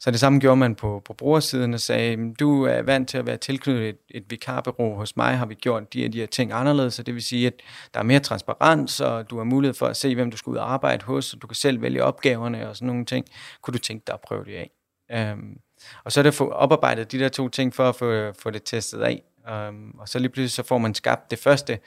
[0.00, 3.26] Så det samme gjorde man på, på brugersiden og sagde, du er vant til at
[3.26, 4.94] være tilknyttet et, et vikarbureau.
[4.94, 7.46] Hos mig har vi gjort de og de her ting anderledes, så det vil sige,
[7.46, 7.52] at
[7.94, 10.56] der er mere transparens, og du har mulighed for at se, hvem du skal ud
[10.56, 13.26] og arbejde hos, og du kan selv vælge opgaverne og sådan nogle ting.
[13.62, 14.70] Kunne du tænke dig at prøve det af?
[15.12, 15.58] Øhm,
[16.04, 18.62] og så er det få oparbejdet de der to ting for at få, få det
[18.64, 19.22] testet af.
[19.68, 21.78] Um, og så lige pludselig så får man skabt det første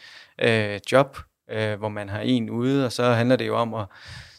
[0.41, 1.17] øh, job,
[1.51, 3.85] øh, hvor man har en ude, og så handler det jo om at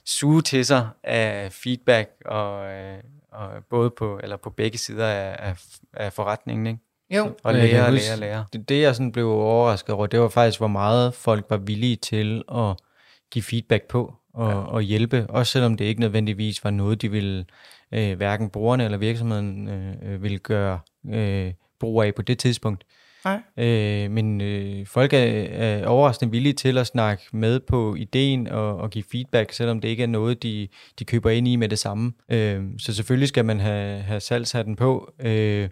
[0.05, 2.99] suge til sig af feedback, og, øh,
[3.33, 6.81] og både på, eller på begge sider af, af, af forretningen, ikke?
[7.11, 7.35] Jo.
[7.43, 8.45] Og lære og lære og lære.
[8.53, 11.97] Det, det, jeg sådan blev overrasket over, det var faktisk, hvor meget folk var villige
[11.97, 12.77] til at
[13.31, 14.57] give feedback på og, ja.
[14.57, 17.45] og hjælpe, også selvom det ikke nødvendigvis var noget, de ville,
[17.93, 22.85] øh, hverken brugerne eller virksomheden øh, øh ville gøre øh, brug af på det tidspunkt.
[23.25, 23.41] Nej.
[23.57, 28.77] Øh, men øh, folk er, er overraskende villige til at snakke med på ideen og,
[28.77, 31.79] og give feedback, selvom det ikke er noget, de, de køber ind i med det
[31.79, 32.13] samme.
[32.29, 35.69] Øh, så selvfølgelig skal man have, have salgshatten på, øh,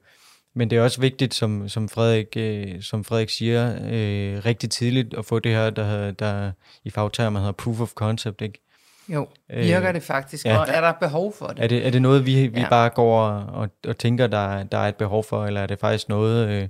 [0.55, 5.15] men det er også vigtigt, som, som, Frederik, øh, som Frederik siger, øh, rigtig tidligt
[5.15, 6.53] at få det her, der, der
[6.85, 8.65] i fagtermer hedder proof of concept, ikke?
[9.09, 10.59] Jo, virker øh, det faktisk, ja.
[10.59, 11.65] og er der behov for det?
[11.65, 12.69] Er det, er det noget, vi, vi ja.
[12.69, 16.09] bare går og, og tænker, der, der er et behov for, eller er det faktisk
[16.09, 16.69] noget, øh,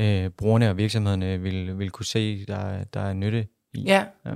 [0.00, 3.80] øh, brugerne og virksomhederne vil, vil kunne se, der, der er nytte i.
[3.80, 4.04] Ja.
[4.26, 4.30] ja.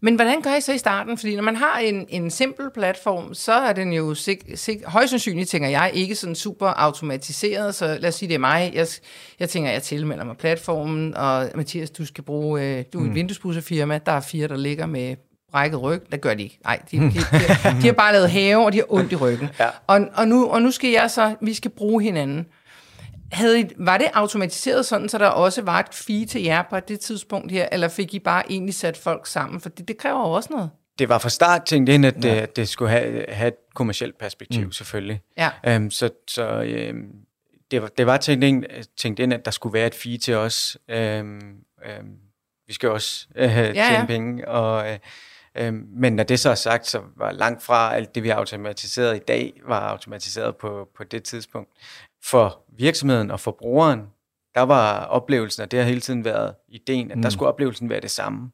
[0.00, 1.18] Men hvordan gør I så i starten?
[1.18, 5.10] Fordi når man har en, en simpel platform, så er den jo sig, sig, højst
[5.10, 7.74] sandsynligt, tænker jeg, ikke sådan super automatiseret.
[7.74, 8.72] Så lad os sige, det er mig.
[8.74, 8.86] Jeg,
[9.40, 13.08] jeg tænker, jeg tilmelder mig platformen, og Mathias, du skal bruge, øh, du er et
[13.08, 13.14] mm.
[13.14, 15.16] vinduespudsefirma, der er fire, der ligger med
[15.52, 16.02] brækket ryg.
[16.12, 16.58] Det gør de ikke.
[16.64, 17.12] Nej, de, de, de,
[17.82, 19.48] de har bare lavet have, og de har ondt i ryggen.
[19.58, 19.68] Ja.
[19.86, 22.46] Og, og, nu, og nu skal jeg så, vi skal bruge hinanden.
[23.32, 26.80] Havde I, var det automatiseret sådan, så der også var et fee til jer på
[26.80, 29.60] det tidspunkt her, eller fik I bare egentlig sat folk sammen?
[29.60, 30.70] For det, det kræver jo også noget.
[30.98, 32.40] Det var fra start tænkt ind, at, ja.
[32.40, 34.72] det, det skulle have, have et kommersielt perspektiv, mm.
[34.72, 35.20] selvfølgelig.
[35.36, 35.76] Ja.
[35.76, 36.58] Um, så så
[36.90, 37.10] um,
[37.70, 38.64] det, var, det var tænkt ind,
[38.96, 40.78] tænkt ind, at der skulle være et fee til os.
[40.88, 41.40] Um,
[42.00, 42.16] um,
[42.66, 44.04] vi skal også uh, tjene ja, ja.
[44.06, 44.98] penge, og...
[45.60, 48.36] Uh, men når det så er sagt, så var langt fra alt det, vi har
[48.36, 51.70] automatiseret i dag, var automatiseret på, på det tidspunkt
[52.24, 54.00] for virksomheden og for brugeren,
[54.54, 57.22] der var oplevelsen, og det har hele tiden været ideen, at mm.
[57.22, 58.50] der skulle oplevelsen være det samme.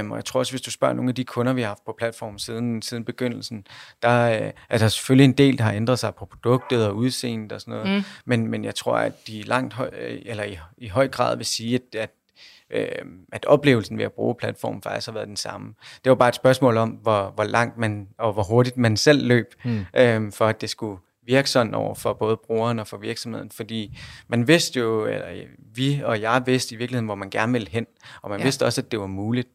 [0.00, 1.84] Um, og jeg tror også, hvis du spørger nogle af de kunder, vi har haft
[1.86, 3.66] på platformen siden, siden begyndelsen,
[4.02, 7.52] der uh, er der selvfølgelig en del, der har ændret sig på produktet og udseendet
[7.52, 7.96] og sådan noget.
[7.96, 8.04] Mm.
[8.24, 9.90] Men, men jeg tror, at de langt høj,
[10.26, 12.10] eller i, i høj grad vil sige, at, at
[12.70, 15.74] øh, at oplevelsen ved at bruge platformen faktisk har været den samme.
[16.04, 19.26] Det var bare et spørgsmål om, hvor, hvor langt man, og hvor hurtigt man selv
[19.26, 19.84] løb, mm.
[19.96, 23.98] øh, for at det skulle virke sådan over for både brugeren og for virksomheden, fordi
[24.28, 25.26] man vidste jo, eller
[25.74, 27.86] vi og jeg vidste i virkeligheden, hvor man gerne ville hen,
[28.22, 28.44] og man ja.
[28.44, 29.48] vidste også, at det var muligt.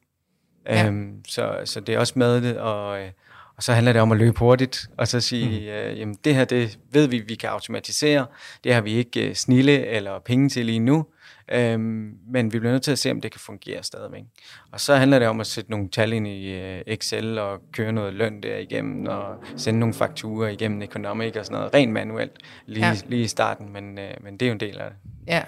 [0.65, 0.87] Ja.
[0.87, 3.11] Øhm, så, så det er også med det, og, øh,
[3.57, 5.65] og så handler det om at løbe hurtigt, og så sige, mm.
[5.65, 8.25] øh, jamen det her, det ved vi, vi kan automatisere,
[8.63, 11.05] det har vi ikke øh, snille eller penge til lige nu,
[11.51, 14.23] Øhm, men vi bliver nødt til at se, om det kan fungere stadigvæk.
[14.71, 17.91] Og så handler det om at sætte nogle tal ind i uh, Excel og køre
[17.91, 22.37] noget løn der igennem og sende nogle fakturer igennem Economic og sådan noget, rent manuelt
[22.65, 22.95] lige, ja.
[23.07, 24.97] lige i starten, men, uh, men det er jo en del af det.
[25.27, 25.43] Ja,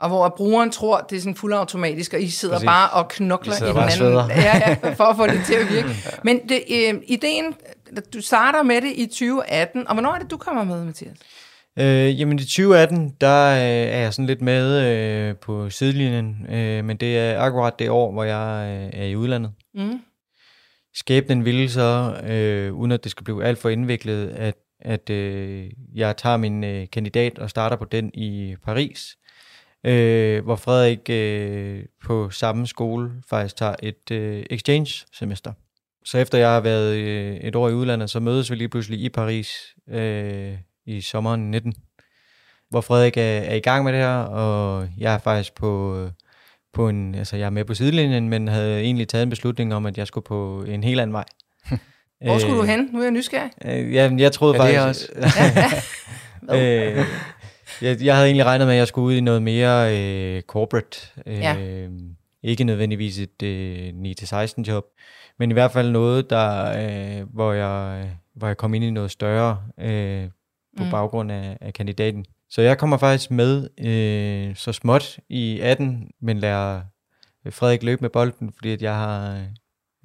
[0.00, 2.66] og hvor brugeren tror, det er sådan fuldautomatisk, og I sidder Præcis.
[2.66, 5.88] bare og knokler i den anden, ja, ja, for at få det til at virke.
[6.24, 7.54] Men det, øh, ideen,
[8.12, 11.16] du starter med det i 2018, og hvornår er det, du kommer med, Mathias?
[11.80, 16.84] Øh, jamen i 2018, der øh, er jeg sådan lidt med øh, på sidelinjen, øh,
[16.84, 19.52] men det er akkurat det år, hvor jeg øh, er i udlandet.
[19.74, 20.00] Mm.
[20.94, 25.70] Skæbnen ville så, øh, uden at det skal blive alt for indviklet, at, at øh,
[25.94, 29.16] jeg tager min øh, kandidat og starter på den i Paris,
[29.86, 35.52] øh, hvor Frederik øh, på samme skole faktisk tager et øh, exchange-semester.
[36.04, 39.00] Så efter jeg har været øh, et år i udlandet, så mødes vi lige pludselig
[39.00, 40.54] i Paris, øh,
[40.88, 41.74] i sommeren 19,
[42.70, 46.04] hvor Frederik er, er i gang med det her, og jeg er faktisk på,
[46.72, 49.86] på en, altså jeg er med på sidelinjen, men havde egentlig taget en beslutning om,
[49.86, 51.24] at jeg skulle på en helt anden vej.
[52.24, 52.88] Hvor skulle du hen?
[52.92, 53.50] Nu er jeg nysgerrig.
[53.64, 55.14] Øh, ja, jeg troede ja, faktisk...
[55.14, 56.56] Det også.
[56.56, 57.04] øh,
[57.82, 60.98] jeg, jeg havde egentlig regnet med, at jeg skulle ud i noget mere øh, corporate.
[61.26, 61.56] Øh, ja.
[62.42, 64.84] Ikke nødvendigvis et øh, 9-16 job,
[65.38, 69.10] men i hvert fald noget, der, øh, hvor, jeg, hvor jeg kom ind i noget
[69.10, 70.28] større øh,
[70.76, 70.90] på mm.
[70.90, 72.24] baggrund af, af kandidaten.
[72.50, 76.82] Så jeg kommer faktisk med øh, så småt i 18, men lærer
[77.50, 79.46] Frederik løbe med bolden, fordi at jeg har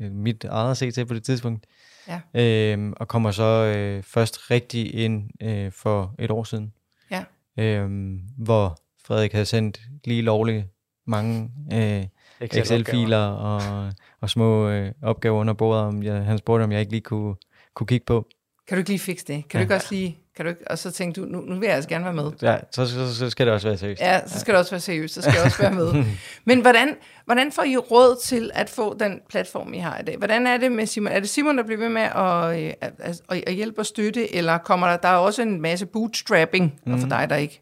[0.01, 1.65] øh, mit eget at se til på det tidspunkt.
[2.07, 2.21] Ja.
[2.41, 6.73] Øh, og kommer så øh, først rigtig ind øh, for et år siden.
[7.11, 7.23] Ja.
[7.57, 7.89] Øh,
[8.37, 10.65] hvor Frederik havde sendt lige lovligt
[11.07, 12.05] mange øh,
[12.41, 15.83] Excel-filer og, og små øh, opgaver under bordet.
[15.83, 17.35] Om jeg, han spurgte, om jeg ikke lige kunne,
[17.73, 18.27] kunne kigge på.
[18.67, 19.47] Kan du ikke lige fikse det?
[19.49, 19.59] Kan ja.
[19.59, 20.71] du ikke også lige kan du ikke?
[20.71, 22.31] Og så tænkte du, nu, nu vil jeg altså gerne være med.
[22.41, 24.01] Ja, så, så, så skal det også være seriøst.
[24.01, 24.53] Ja, så skal ja.
[24.53, 25.13] det også være seriøst.
[25.13, 26.05] Så skal jeg også være med.
[26.45, 30.17] Men hvordan, hvordan får I råd til at få den platform, I har i dag?
[30.17, 31.11] Hvordan er det med Simon?
[31.11, 34.57] Er det Simon, der bliver ved med at, at, at, at hjælpe og støtte, eller
[34.57, 36.93] kommer der, der er også en masse bootstrapping, mm.
[36.93, 37.61] og for dig der ikke?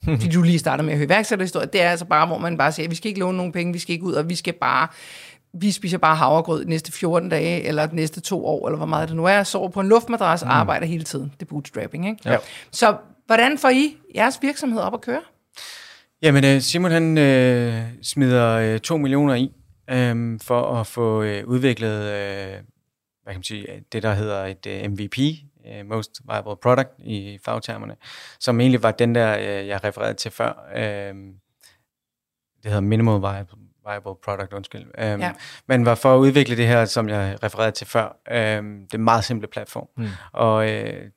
[0.04, 1.66] Fordi du lige starter med at høre iværksætterhistorie.
[1.72, 3.78] Det er altså bare, hvor man bare siger, vi skal ikke låne nogen penge, vi
[3.78, 4.88] skal ikke ud, og vi skal bare
[5.52, 8.86] vi spiser bare havregrød de næste 14 dage, eller de næste to år, eller hvor
[8.86, 10.52] meget det nu er, sover på en luftmadras og mm.
[10.52, 11.32] arbejder hele tiden.
[11.40, 12.30] Det er bootstrapping, ikke?
[12.30, 12.36] Ja.
[12.72, 15.20] Så hvordan får I jeres virksomhed op at køre?
[16.22, 19.52] Jamen, øh, Simon han øh, smider øh, 2 millioner i,
[19.90, 22.52] øh, for at få øh, udviklet, øh,
[23.22, 25.18] hvad kan man sige, det der hedder et øh, MVP,
[25.66, 27.96] øh, Most Viable Product i fagtermerne,
[28.40, 31.14] som egentlig var den der, øh, jeg refererede til før, øh,
[32.62, 34.82] det hedder Minimal Viable Viable Product, undskyld.
[34.82, 35.32] Um, ja.
[35.66, 38.16] Men var for at udvikle det her, som jeg refererede til før,
[38.58, 39.88] um, det meget simple platform.
[39.96, 40.08] Mm.
[40.32, 40.66] Og uh,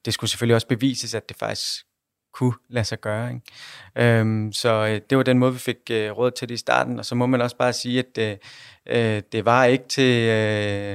[0.06, 1.86] det skulle selvfølgelig også bevises, at det faktisk
[2.34, 3.34] kunne lade sig gøre.
[3.34, 4.22] Ikke?
[4.22, 7.00] Um, så uh, det var den måde, vi fik uh, råd til det i starten.
[7.00, 8.40] Og så må man også bare sige, at
[8.88, 10.30] uh, uh, det var ikke til...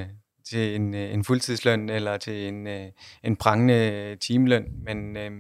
[0.01, 0.17] Uh,
[0.51, 2.67] til en, en fuldtidsløn eller til en,
[3.25, 5.31] en prangende timeløn, men øh,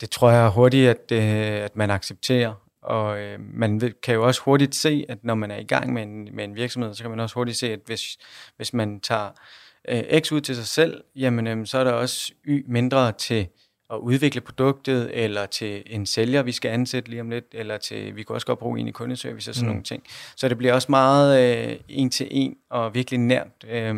[0.00, 2.54] det tror jeg hurtigt, at, øh, at man accepterer,
[2.88, 5.92] og øh, man ved, kan jo også hurtigt se, at når man er i gang
[5.92, 8.18] med en, med en virksomhed, så kan man også hurtigt se, at hvis,
[8.56, 9.30] hvis man tager
[9.88, 13.48] øh, X ud til sig selv, jamen øh, så er der også Y mindre til
[13.90, 18.16] at udvikle produktet, eller til en sælger, vi skal ansætte lige om lidt, eller til,
[18.16, 19.70] vi kan også godt bruge en i kundeservice og sådan mm.
[19.70, 20.02] nogle ting.
[20.36, 23.96] Så det bliver også meget øh, en til en og virkelig nært, øh,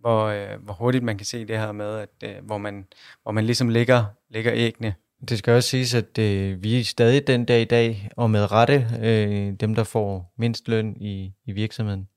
[0.00, 2.86] hvor, øh, hvor hurtigt man kan se det her med, at øh, hvor, man,
[3.22, 4.94] hvor man ligesom lægger, lægger æggene.
[5.28, 8.52] Det skal også siges, at øh, vi er stadig den dag i dag, og med
[8.52, 12.08] rette, øh, dem der får mindst løn i, i virksomheden.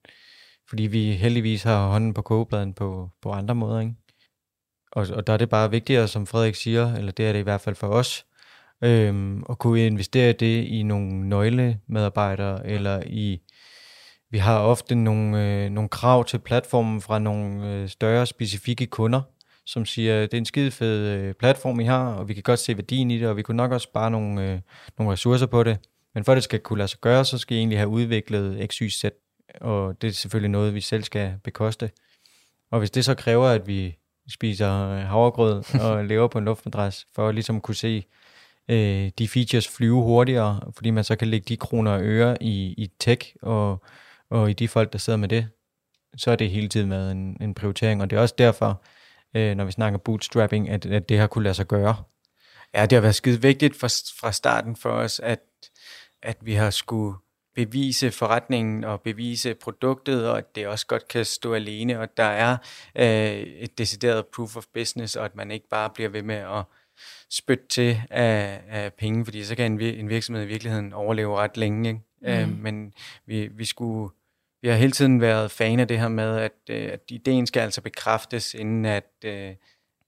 [0.70, 3.94] Fordi vi heldigvis har hånden på kogebladen på, på andre måder, ikke?
[4.92, 7.44] Og, og der er det bare vigtigere, som Frederik siger, eller det er det i
[7.44, 8.26] hvert fald for os,
[8.84, 13.42] øhm, at kunne investere det i nogle nøglemedarbejdere, eller i,
[14.32, 19.22] vi har ofte nogle, øh, nogle krav til platformen fra nogle øh, større specifikke kunder,
[19.66, 22.60] som siger, det er en skide fed øh, platform, I har, og vi kan godt
[22.60, 24.60] se værdien i det, og vi kunne nok også spare nogle, øh,
[24.98, 25.78] nogle ressourcer på det.
[26.14, 28.72] Men for at det skal kunne lade sig gøre, så skal I egentlig have udviklet
[28.72, 29.06] XYZ,
[29.62, 31.92] og det er selvfølgelig noget, vi selv skal bekoste.
[32.72, 33.98] Og hvis det så kræver, at vi
[34.30, 38.06] spiser øh, havregrød og lever på en luftmadras, for at ligesom kunne se
[38.70, 42.74] øh, de features flyve hurtigere, fordi man så kan lægge de kroner og øre i,
[42.78, 43.84] i tech og,
[44.30, 45.48] og i de folk, der sidder med det,
[46.18, 48.82] så er det hele tiden med en, en prioritering, og det er også derfor,
[49.36, 51.96] øh, når vi snakker bootstrapping, at, at det har kunne lade sig gøre.
[52.74, 53.88] Ja, det har været skide vigtigt fra,
[54.20, 55.40] fra starten for os, at,
[56.24, 57.18] at vi har skulle
[57.56, 62.24] bevise forretningen og bevise produktet, og at det også godt kan stå alene, og der
[62.24, 62.58] er
[62.96, 66.64] øh, et decideret proof of business, og at man ikke bare bliver ved med at
[67.30, 71.58] spytte til af, af penge, fordi så kan en, en virksomhed i virkeligheden overleve ret
[71.58, 71.90] længe.
[71.90, 72.02] Ikke?
[72.22, 72.28] Mm.
[72.28, 72.94] Øh, men
[73.26, 74.10] vi, vi skulle
[74.66, 77.60] vi har hele tiden været fan af det her med, at, øh, at ideen skal
[77.60, 79.50] altså bekræftes, inden at, øh,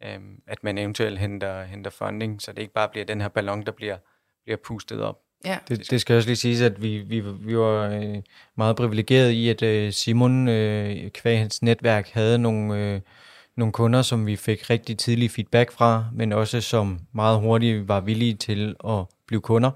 [0.03, 3.65] øh, at man eventuelt henter, henter funding, så det ikke bare bliver den her ballon,
[3.65, 3.97] der bliver,
[4.43, 5.19] bliver pustet op.
[5.45, 5.57] Ja.
[5.67, 8.17] Det, det skal også lige siges, at vi, vi, vi var øh,
[8.55, 13.01] meget privilegeret i, at Simon øh, kvæg hans netværk havde nogle, øh,
[13.57, 17.99] nogle kunder, som vi fik rigtig tidlig feedback fra, men også som meget hurtigt var
[17.99, 19.71] villige til at blive kunder.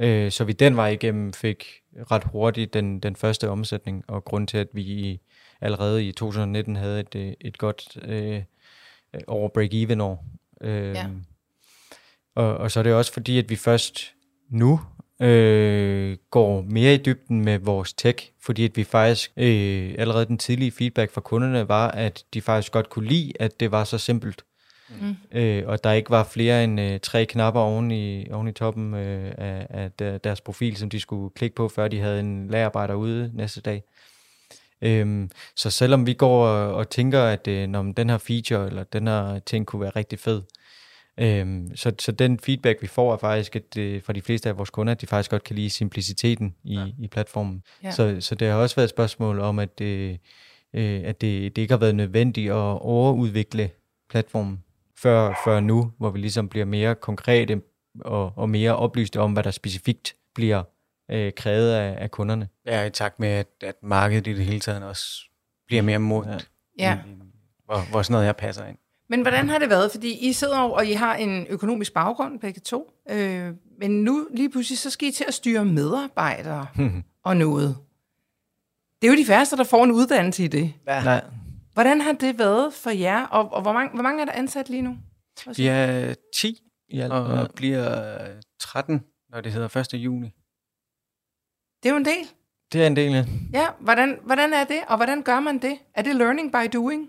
[0.00, 1.79] Øh, så vi den vej igennem fik
[2.10, 5.20] ret hurtigt den, den første omsætning, og grund til, at vi
[5.60, 8.42] allerede i 2019 havde et, øh, et godt øh,
[9.26, 10.24] over break-even år.
[10.60, 11.06] Øh, ja.
[12.34, 14.14] og, og så er det også fordi, at vi først
[14.50, 14.80] nu
[15.22, 20.38] øh, går mere i dybden med vores tech, fordi at vi faktisk øh, allerede den
[20.38, 23.98] tidlige feedback fra kunderne var, at de faktisk godt kunne lide, at det var så
[23.98, 24.44] simpelt.
[25.00, 25.38] Mm.
[25.38, 28.94] Øh, og der ikke var flere end øh, tre knapper oven i, oven i toppen
[28.94, 32.94] øh, af, af deres profil, som de skulle klikke på, før de havde en lagarbejder
[32.94, 33.82] ude næste dag.
[34.82, 38.84] Øhm, så selvom vi går og, og tænker, at øh, når den her feature eller
[38.84, 40.42] den her ting kunne være rigtig fed,
[41.18, 44.58] øhm, så, så den feedback, vi får, er faktisk at, øh, fra de fleste af
[44.58, 46.86] vores kunder, at de faktisk godt kan lide simpliciteten i, ja.
[46.98, 47.62] i platformen.
[47.82, 47.90] Ja.
[47.90, 50.16] Så, så det har også været et spørgsmål om, at, øh,
[50.74, 53.70] øh, at det, det ikke har været nødvendigt at overudvikle
[54.10, 54.64] platformen
[55.02, 57.62] før, før nu, hvor vi ligesom bliver mere konkrete
[58.00, 60.62] og, og mere oplyste om, hvad der specifikt bliver
[61.10, 62.48] øh, krævet af, af kunderne.
[62.66, 65.22] Ja, i takt med, at, at markedet i det hele taget også
[65.66, 66.38] bliver mere mod, ja.
[66.78, 66.98] ja.
[67.64, 68.76] hvor, hvor sådan noget her passer ind.
[69.08, 69.90] Men hvordan har det været?
[69.90, 72.92] Fordi I sidder over, og I har en økonomisk baggrund, begge to.
[73.10, 76.66] Øh, men nu lige pludselig, så skal I til at styre medarbejdere
[77.24, 77.76] og noget.
[79.02, 80.72] Det er jo de færreste, der får en uddannelse i det.
[80.86, 81.04] Ja.
[81.04, 81.24] Nej.
[81.74, 84.68] Hvordan har det været for jer, og, og hvor, mange, hvor mange er der ansat
[84.68, 84.96] lige nu?
[85.56, 87.46] Vi er 10, ja, og ja.
[87.56, 88.18] bliver
[88.60, 89.94] 13, når det hedder 1.
[89.94, 90.34] juni.
[91.82, 92.26] Det er jo en del.
[92.72, 93.24] Det er en del, ja.
[93.52, 95.78] Ja, hvordan, hvordan er det, og hvordan gør man det?
[95.94, 97.08] Er det learning by doing?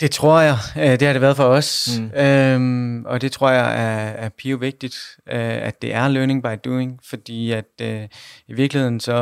[0.00, 0.56] Det tror jeg.
[0.76, 1.98] Øh, det har det været for os.
[1.98, 2.20] Mm.
[2.20, 4.96] Øhm, og det tror jeg er, er pio vigtigt,
[5.28, 8.08] øh, at det er learning by doing, fordi at øh,
[8.48, 9.14] i virkeligheden så,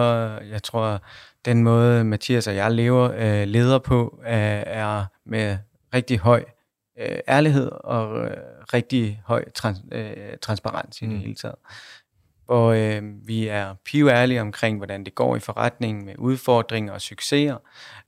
[0.51, 1.03] jeg tror,
[1.44, 4.33] den måde Mathias og jeg lever, øh, leder på, øh,
[4.66, 5.59] er med
[5.94, 6.44] rigtig høj
[6.98, 8.37] øh, ærlighed og øh,
[8.74, 11.12] rigtig høj trans, øh, transparens i mm.
[11.12, 11.54] det hele taget.
[12.46, 13.74] Hvor øh, vi er
[14.09, 17.57] ærlige omkring, hvordan det går i forretningen med udfordringer og succeser,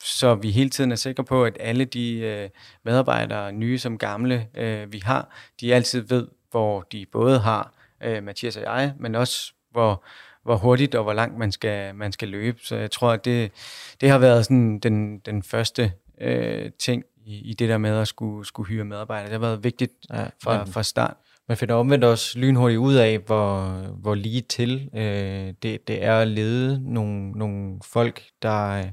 [0.02, 2.48] så vi hele tiden er sikre på, at alle de øh,
[2.84, 5.28] medarbejdere, nye som gamle, øh, vi har,
[5.60, 7.72] de altid ved, hvor de både har
[8.02, 10.04] øh, Mathias og jeg, men også hvor
[10.46, 12.58] hvor hurtigt og hvor langt man skal, man skal løbe.
[12.62, 13.52] Så jeg tror, at det,
[14.00, 18.08] det har været sådan den, den første øh, ting i, i det der med at
[18.08, 19.24] skulle, skulle hyre medarbejdere.
[19.24, 21.14] Det har været vigtigt ja, fra, fra start.
[21.48, 23.62] Man finder omvendt også lynhurtigt ud af, hvor,
[24.00, 28.84] hvor lige til øh, det, det er at lede nogle, nogle folk, der,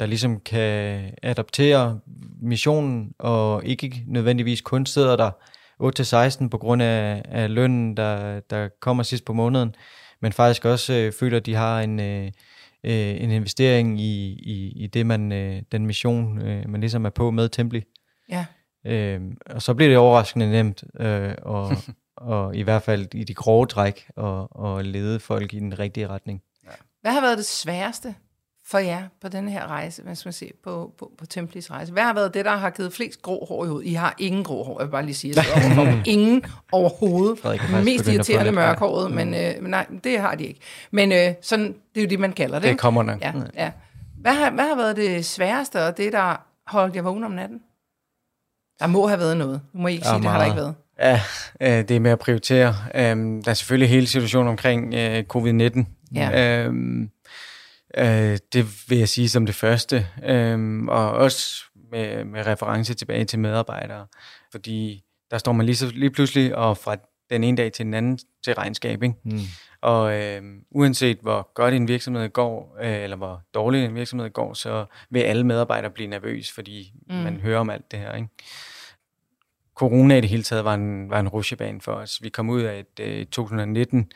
[0.00, 2.00] der ligesom kan adaptere
[2.42, 5.30] missionen, og ikke nødvendigvis kun sidder der
[6.44, 9.74] 8-16 på grund af, af lønnen, der, der kommer sidst på måneden,
[10.22, 12.26] men faktisk også øh, føler, at de har en, øh,
[12.84, 17.10] øh, en investering i, i, i det, man, øh, den mission, øh, man ligesom er
[17.10, 17.84] på med Templi.
[18.28, 18.46] Ja.
[18.86, 21.70] Øh, og så bliver det overraskende nemt, øh, og,
[22.16, 26.08] og i hvert fald i de grove træk, og, og lede folk i den rigtige
[26.08, 26.42] retning.
[27.00, 28.14] Hvad har været det sværeste
[28.70, 31.92] for jer på den her rejse, hvad skal man se, på, på, på Templis rejse?
[31.92, 33.86] Hvad har været det, der har givet flest grå hår i hovedet?
[33.86, 35.34] I har ingen grå hår, jeg vil bare lige sige.
[35.36, 37.38] Jeg ingen overhovedet.
[37.38, 40.60] Frederik er Mest at irriterende mørkhåret, men, øh, men nej, det har de ikke.
[40.90, 42.62] Men øh, sådan, det er jo det, man kalder det.
[42.62, 42.80] Det ikke?
[42.80, 43.20] kommer nok.
[43.22, 43.70] Ja, ja.
[44.20, 47.60] Hvad, har, hvad har været det sværeste, og det, der holdt jer vågen om natten?
[48.80, 49.60] Der må have været noget.
[49.72, 50.74] Nu må I ikke sige, det har der ikke meget.
[50.98, 51.20] været.
[51.60, 52.74] Ja, øh, det er med at prioritere.
[52.94, 55.84] Øhm, der er selvfølgelig hele situationen omkring øh, covid-19.
[56.14, 56.64] Ja.
[56.64, 57.10] Øhm,
[57.96, 60.06] øh, det vil jeg sige som det første.
[60.24, 64.06] Øhm, og også med, med reference tilbage til medarbejdere.
[64.50, 66.96] Fordi der står man lige, så, lige pludselig og fra
[67.30, 69.02] den ene dag til den anden til regnskab.
[69.02, 69.14] Ikke?
[69.24, 69.40] Mm.
[69.80, 74.54] Og øh, uanset hvor godt en virksomhed går, øh, eller hvor dårlig en virksomhed går,
[74.54, 77.14] så vil alle medarbejdere blive nervøs, fordi mm.
[77.14, 78.14] man hører om alt det her.
[78.14, 78.28] Ikke?
[79.74, 82.22] Corona i det hele taget var en, var en rushebane for os.
[82.22, 84.10] Vi kom ud af et øh, 2019,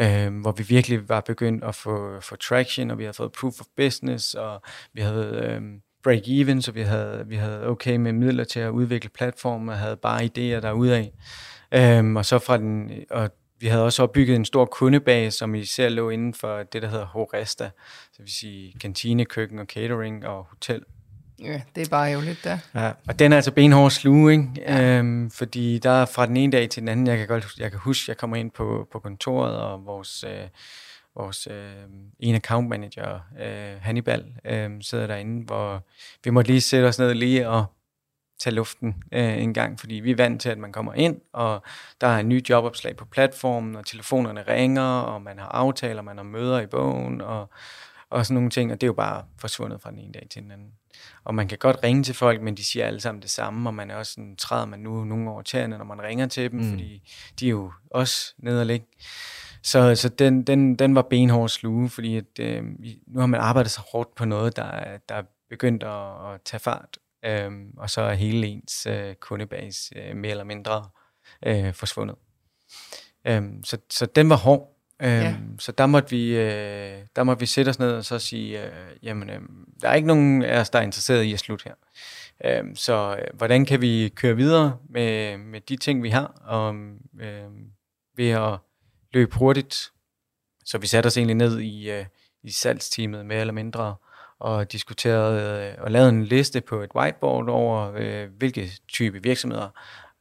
[0.00, 3.60] øh, hvor vi virkelig var begyndt at få, få traction, og vi havde fået proof
[3.60, 5.62] of business, og vi havde øh,
[6.08, 9.96] break-even, så vi havde, vi havde okay med midler til at udvikle platformen, og havde
[9.96, 11.10] bare idéer derudaf.
[11.74, 13.30] Øhm, og så fra den, og
[13.60, 17.06] vi havde også opbygget en stor kundebase, som især lå inden for det, der hedder
[17.06, 17.70] Horesta,
[18.12, 20.82] så vil sige kantine, køkken og catering og hotel.
[21.40, 22.58] Ja, det er bare ærgerligt, der.
[22.74, 22.92] Ja.
[23.08, 24.48] Og den er altså benhård sluge, ikke?
[24.56, 24.98] Ja.
[24.98, 27.70] Øhm, fordi der er fra den ene dag til den anden, jeg kan godt jeg
[27.70, 30.48] kan huske, jeg kommer ind på, på kontoret, og vores, øh,
[31.16, 31.72] vores øh,
[32.20, 35.82] en account manager, øh, Hannibal, øh, sidder derinde, hvor
[36.24, 37.64] vi måtte lige sætte os ned lige og
[38.38, 41.62] tage luften øh, en gang, fordi vi er vant til, at man kommer ind, og
[42.00, 46.16] der er en ny jobopslag på platformen, og telefonerne ringer, og man har aftaler, man
[46.16, 47.50] har møder i bogen, og,
[48.10, 50.42] og sådan nogle ting, og det er jo bare forsvundet fra den ene dag til
[50.42, 50.72] den anden.
[51.24, 53.74] Og man kan godt ringe til folk, men de siger alle sammen det samme, og
[53.74, 56.60] man er også sådan, træder man nu nogle over tæerne, når man ringer til dem,
[56.60, 56.70] mm.
[56.70, 58.86] fordi de er jo også nede og ligge.
[59.62, 62.64] Så, så den, den, den var benhård sluge, fordi at, øh,
[63.06, 66.40] nu har man arbejdet så hårdt på noget, der, er- der er begyndt at, at
[66.44, 70.88] tage fart, øh, og så er hele ens øh, kundebase øh, mere eller mindre
[71.46, 72.16] øh, forsvundet.
[73.26, 74.75] Øh, så, så den var hård.
[75.02, 75.20] Øh, Ja.
[75.20, 75.36] ja.
[75.58, 78.70] Så der måtte, vi, øh, der måtte vi sætte os ned og så sige, øh,
[79.02, 79.40] jamen, øh,
[79.82, 81.74] der er ikke nogen af os, der er interesseret i at slutte her.
[82.44, 86.74] Øh, så øh, hvordan kan vi køre videre med, med de ting, vi har, og
[87.20, 87.50] øh,
[88.16, 88.58] ved at
[89.12, 89.92] løbe hurtigt.
[90.64, 92.04] Så vi satte os egentlig ned i, øh,
[92.42, 93.94] i salgsteamet mere eller mindre,
[94.38, 99.68] og diskuterede øh, og lavede en liste på et whiteboard over, øh, hvilke type virksomheder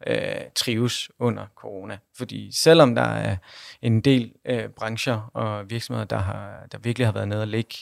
[0.07, 1.97] øh, trives under corona.
[2.17, 3.37] Fordi selvom der er
[3.81, 7.75] en del øh, brancher og virksomheder, der, har, der virkelig har været nede og ligge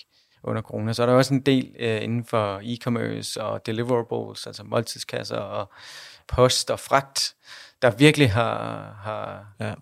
[0.44, 4.64] under corona, så er der også en del øh, inden for e-commerce og deliverables, altså
[4.64, 5.72] måltidskasser og
[6.28, 7.36] post og fragt,
[7.82, 9.74] der virkelig har, har Ja,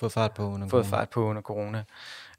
[0.00, 0.96] fået fart på under fået corona.
[1.00, 1.84] fart på under corona.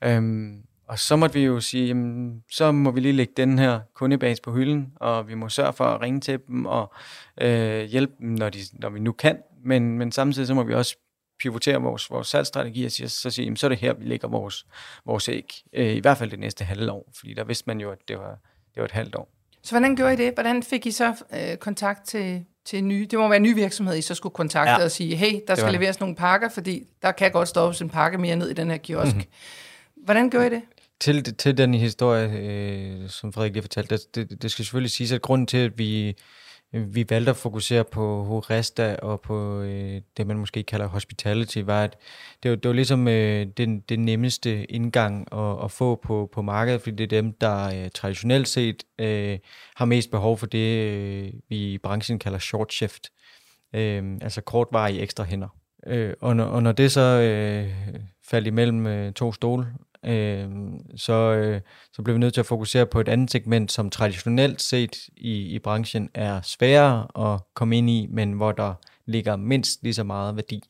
[0.01, 3.79] Øhm, og så måtte vi jo sige, jamen, så må vi lige lægge den her
[3.93, 6.93] kundebase på hylden, og vi må sørge for at ringe til dem og
[7.41, 9.37] øh, hjælpe dem, når, de, når vi nu kan.
[9.65, 10.95] Men, men samtidig så må vi også
[11.39, 14.27] pivotere vores, vores salgsstrategi og sige, så sige, jamen, så er det her, vi lægger
[14.27, 14.65] vores,
[15.05, 15.53] vores æg.
[15.73, 18.17] Øh, I hvert fald det næste halve år, fordi der vidste man jo, at det
[18.17, 18.37] var,
[18.73, 19.29] det var et halvt år.
[19.61, 20.33] Så hvordan gjorde I det?
[20.33, 23.07] Hvordan fik I så øh, kontakt til, til nye?
[23.11, 24.83] Det må være en ny virksomhed, I så skulle kontakte Ja.
[24.83, 28.17] og sige, hey, der skal leveres nogle pakker, fordi der kan godt stoppes en pakke
[28.17, 29.15] mere ned i den her kiosk.
[29.15, 29.17] Mhm.
[29.17, 30.05] Mm-hmm.
[30.05, 30.61] Hvordan gjorde I det?
[31.01, 35.11] Til, til den historie, øh, som Frederik lige fortalte, det, det, det skal selvfølgelig siges,
[35.11, 36.15] at grunden til, at vi,
[36.71, 41.83] vi valgte at fokusere på Horesta og på øh, det, man måske kalder hospitality, var,
[41.83, 41.97] at
[42.43, 46.41] det var, det var ligesom øh, den, den nemmeste indgang at, at få på, på
[46.41, 49.39] markedet, fordi det er dem, der øh, traditionelt set øh,
[49.75, 53.09] har mest behov for det, øh, vi i branchen kalder short shift,
[53.75, 55.47] øh, altså kortvarige ekstra hænder.
[55.87, 57.69] Øh, og, når, og når det så øh,
[58.29, 59.67] faldt imellem øh, to stole,
[60.05, 60.49] øh,
[60.95, 61.61] så, øh,
[61.93, 65.41] så blev vi nødt til at fokusere på et andet segment, som traditionelt set i,
[65.41, 68.73] i branchen er sværere at komme ind i, men hvor der
[69.05, 70.63] ligger mindst lige så meget værdi.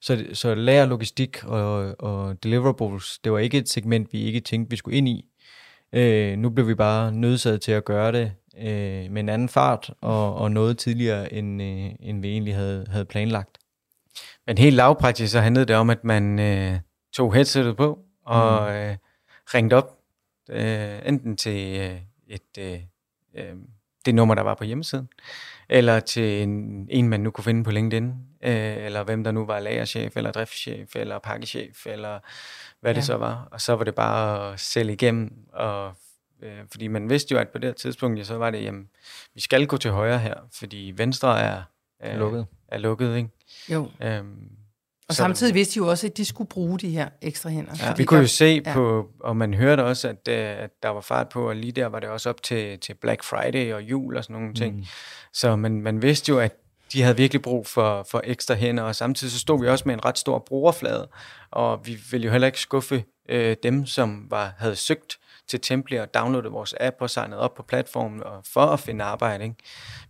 [0.00, 4.70] Så, så lager, logistik og, og deliverables, det var ikke et segment, vi ikke tænkte,
[4.70, 5.24] vi skulle ind i.
[5.92, 9.90] Øh, nu blev vi bare nødsaget til at gøre det øh, med en anden fart
[10.00, 13.58] og, og noget tidligere, end, øh, end vi egentlig havde, havde planlagt.
[14.46, 16.78] Men helt lavpraktisk så handlede det om, at man øh,
[17.14, 18.96] tog headsetet på og øh,
[19.54, 19.98] ringte op,
[20.50, 22.80] øh, enten til øh, et øh,
[23.34, 23.56] øh,
[24.06, 25.08] det nummer, der var på hjemmesiden,
[25.68, 28.06] eller til en, en man nu kunne finde på LinkedIn,
[28.42, 32.18] øh, eller hvem der nu var lagerchef, eller driftschef, eller pakkechef, eller
[32.80, 32.96] hvad ja.
[32.96, 33.48] det så var.
[33.50, 35.94] Og så var det bare at sælge igennem, og,
[36.42, 38.88] øh, fordi man vidste jo, at på det her tidspunkt, ja, så var det, jamen,
[39.34, 41.62] vi skal gå til højre her, fordi venstre er,
[42.04, 42.46] øh, lukket.
[42.68, 43.28] er lukket, ikke?
[43.72, 43.90] Jo.
[44.02, 44.48] Øhm,
[45.08, 47.72] og så, samtidig vidste de jo også, at de skulle bruge de her ekstra hænder.
[47.82, 48.72] Ja, vi kunne jo se ja.
[48.72, 51.86] på, og man hørte også, at, øh, at der var fart på, og lige der
[51.86, 54.76] var det også op til, til Black Friday og jul og sådan nogle ting.
[54.76, 54.84] Mm.
[55.32, 56.52] Så man, man vidste jo, at
[56.92, 59.94] de havde virkelig brug for, for ekstra hænder, og samtidig så stod vi også med
[59.94, 61.08] en ret stor brugerflade,
[61.50, 65.96] og vi ville jo heller ikke skuffe øh, dem, som var, havde søgt til Templi
[65.96, 69.44] og downloadet vores app og signet op på platformen og for at finde arbejde.
[69.44, 69.56] Ikke?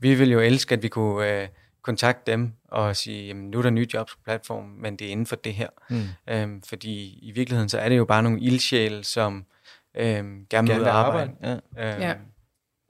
[0.00, 1.42] Vi ville jo elske, at vi kunne...
[1.42, 1.48] Øh,
[1.86, 5.10] kontakte dem og sige, jamen, nu er der nye jobs på platformen, men det er
[5.10, 5.68] inden for det her.
[5.90, 6.02] Mm.
[6.28, 9.46] Øhm, fordi i virkeligheden, så er det jo bare nogle ildsjæle, som
[9.94, 11.32] øhm, gerne vil arbejde.
[11.42, 11.60] arbejde.
[11.76, 11.94] Ja.
[11.94, 12.14] Øhm, ja.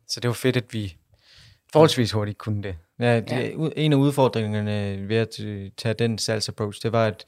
[0.08, 0.96] Så det var fedt, at vi
[1.72, 2.76] forholdsvis hurtigt kunne det.
[2.98, 3.68] Ja, det, ja.
[3.76, 5.30] en af udfordringerne ved at
[5.76, 7.24] tage den salgsapproach, det var, at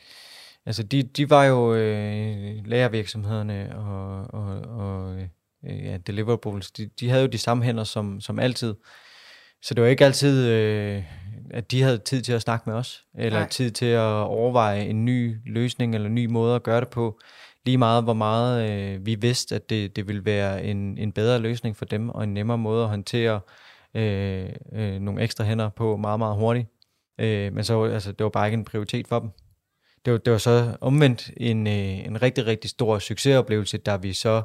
[0.67, 7.11] altså, de, de var jo øh, lærervirksomhederne og, og, og øh, ja, deliverables, de, de
[7.11, 8.75] havde jo de samme hænder som, som altid.
[9.63, 11.05] Så det var ikke altid, øh,
[11.51, 13.49] at de havde tid til at snakke med os, eller Nej.
[13.49, 17.21] tid til at overveje en ny løsning eller en ny måde at gøre det på.
[17.65, 21.39] Lige meget, hvor meget øh, vi vidste, at det, det ville være en, en bedre
[21.39, 23.41] løsning for dem, og en nemmere måde at håndtere
[23.95, 26.69] øh, øh, nogle ekstra hænder på meget, meget hurtigt.
[27.21, 29.31] Øh, men så altså, det var bare ikke en prioritet for dem.
[30.05, 34.13] Det var, det var så omvendt en, øh, en rigtig, rigtig stor succesoplevelse, da vi
[34.13, 34.43] så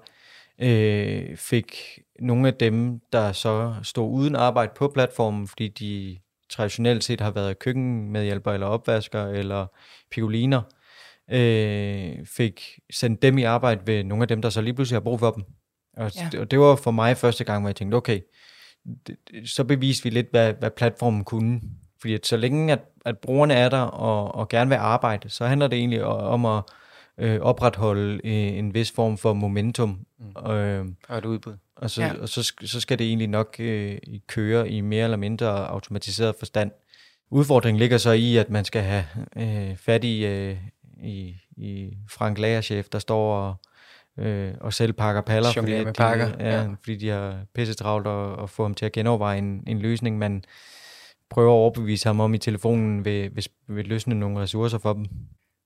[0.60, 6.18] øh, fik nogle af dem, der så stod uden arbejde på platformen, fordi de
[6.50, 9.66] traditionelt set har været køkkenmedhjælper eller opvasker eller
[10.12, 10.62] pigoliner,
[11.32, 15.04] øh, fik sendt dem i arbejde ved nogle af dem, der så lige pludselig har
[15.04, 15.44] brug for dem.
[15.98, 16.40] Og, ja.
[16.40, 18.20] og det var for mig første gang, hvor jeg tænkte, okay,
[19.08, 19.18] det,
[19.50, 21.62] så beviste vi lidt, hvad, hvad platformen kunne.
[22.02, 25.46] Fordi at så længe, at, at brugerne er der og, og gerne vil arbejde, så
[25.46, 26.64] handler det egentlig om at
[27.18, 30.06] øh, opretholde en, en vis form for momentum.
[30.20, 30.52] Mm.
[30.52, 31.54] Øh, og et udbud.
[31.84, 32.14] Og, så, ja.
[32.22, 36.72] og så, så skal det egentlig nok øh, køre i mere eller mindre automatiseret forstand.
[37.30, 39.06] Udfordringen ligger så i, at man skal have
[39.36, 40.58] øh, fat i, øh,
[41.04, 43.56] i, i Frank Lagerchef, der står og,
[44.26, 46.32] øh, og selv pakker paller, fordi, med de, pakker.
[46.40, 46.68] Ja, ja.
[46.84, 50.18] fordi de har pisse travlt og, og få ham til at genoverveje en, en løsning,
[50.18, 50.44] man
[51.30, 55.06] prøver at overbevise ham om i telefonen ved, ved, ved løsne nogle ressourcer for dem.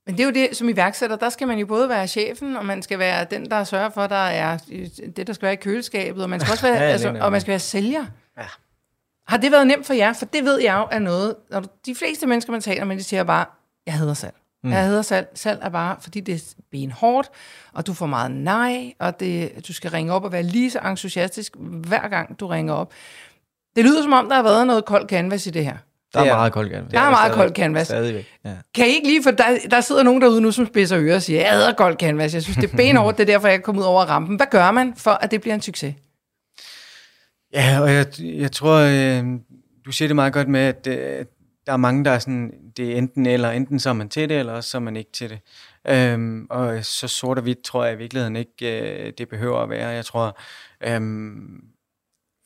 [0.07, 2.65] Men det er jo det, som iværksætter, der skal man jo både være chefen, og
[2.65, 4.57] man skal være den, der sørger for, der er
[5.15, 7.41] det, der skal være i køleskabet, og man skal også være, ja, altså, og man
[7.41, 8.05] skal være sælger.
[8.37, 8.43] Ja.
[9.27, 10.13] Har det været nemt for jer?
[10.13, 13.03] For det ved jeg jo er noget, når de fleste mennesker, man taler med, de
[13.03, 13.45] siger bare,
[13.85, 14.35] jeg hedder salg.
[14.63, 14.71] Mm.
[14.71, 15.27] Jeg hedder salg.
[15.33, 17.29] Salg er bare, fordi det er benhårdt,
[17.73, 20.79] og du får meget nej, og det, du skal ringe op og være lige så
[20.79, 22.93] entusiastisk, hver gang du ringer op.
[23.75, 25.77] Det lyder som om, der har været noget kold canvas i det her.
[26.13, 26.91] Der er, er meget kold canvas.
[26.91, 27.87] Der er meget kold canvas.
[27.87, 28.53] Stadigvæk, ja.
[28.75, 31.21] Kan I ikke lige, for der, der sidder nogen derude nu, som spidser ører og
[31.21, 33.81] siger, jeg hader kold canvas, jeg synes, det er benhårdt, det er derfor, jeg kommer
[33.81, 34.35] ud over rampen.
[34.35, 35.95] Hvad gør man for, at det bliver en succes?
[37.53, 39.25] Ja, og jeg, jeg tror, øh,
[39.85, 41.25] du siger det meget godt med, at øh,
[41.65, 44.29] der er mange, der er sådan, det er enten eller, enten så er man til
[44.29, 45.39] det, eller også så er man ikke til det.
[45.87, 49.69] Øhm, og så sort og hvidt tror jeg i virkeligheden ikke, øh, det behøver at
[49.69, 49.87] være.
[49.87, 50.37] Jeg tror,
[50.83, 51.61] øhm,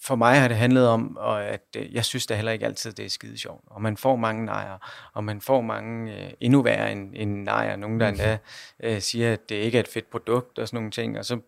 [0.04, 3.06] for mig har det handlet om, at øh, jeg synes da heller ikke altid, det
[3.06, 3.62] er skide sjovt.
[3.66, 4.78] Og man får mange nejer,
[5.14, 7.76] og man får mange øh, endnu værre end, end nejer.
[7.76, 8.38] Nogen, der endda
[8.84, 11.20] øh, siger, at det ikke er et fedt produkt og sådan nogle ting.
[11.20, 11.40] Og så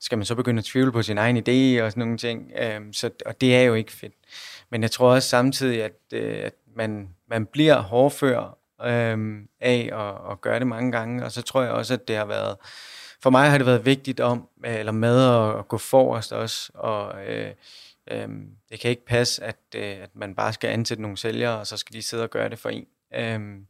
[0.00, 2.52] skal man så begynde at tvivle på sin egen idé og sådan nogle ting.
[2.58, 4.14] Øh, så, og det er jo ikke fedt.
[4.70, 10.32] Men jeg tror også samtidig, at, øh, at man, man bliver hårdfør øh, af at,
[10.32, 11.24] at gøre det mange gange.
[11.24, 12.56] Og så tror jeg også, at det har været...
[13.22, 17.26] For mig har det været vigtigt om, eller med at, at gå forrest også, og...
[17.26, 17.50] Øh,
[18.10, 21.66] Øhm, det kan ikke passe, at, øh, at man bare skal ansætte nogle sælgere, og
[21.66, 22.86] så skal de sidde og gøre det for en.
[23.14, 23.66] Øhm,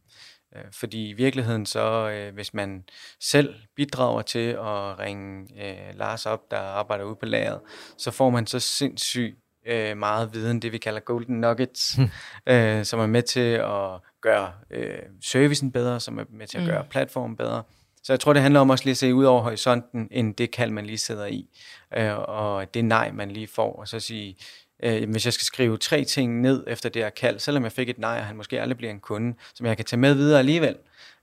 [0.55, 2.83] øh, fordi i virkeligheden så, øh, hvis man
[3.19, 7.59] selv bidrager til at ringe øh, Lars op, der arbejder ude på lageret,
[7.97, 9.37] så får man så sindssygt
[9.67, 12.09] øh, meget viden, det vi kalder golden nuggets, hmm.
[12.53, 16.65] øh, som er med til at gøre øh, servicen bedre, som er med til at
[16.65, 16.89] gøre mm.
[16.89, 17.63] platformen bedre.
[18.03, 20.51] Så jeg tror, det handler om også lige at se ud over horisonten, end det
[20.51, 21.49] kald, man lige sidder i,
[21.97, 24.35] øh, og det nej, man lige får, og så sige,
[24.83, 27.89] øh, hvis jeg skal skrive tre ting ned efter det her kald, selvom jeg fik
[27.89, 30.39] et nej, og han måske aldrig bliver en kunde, som jeg kan tage med videre
[30.39, 30.75] alligevel,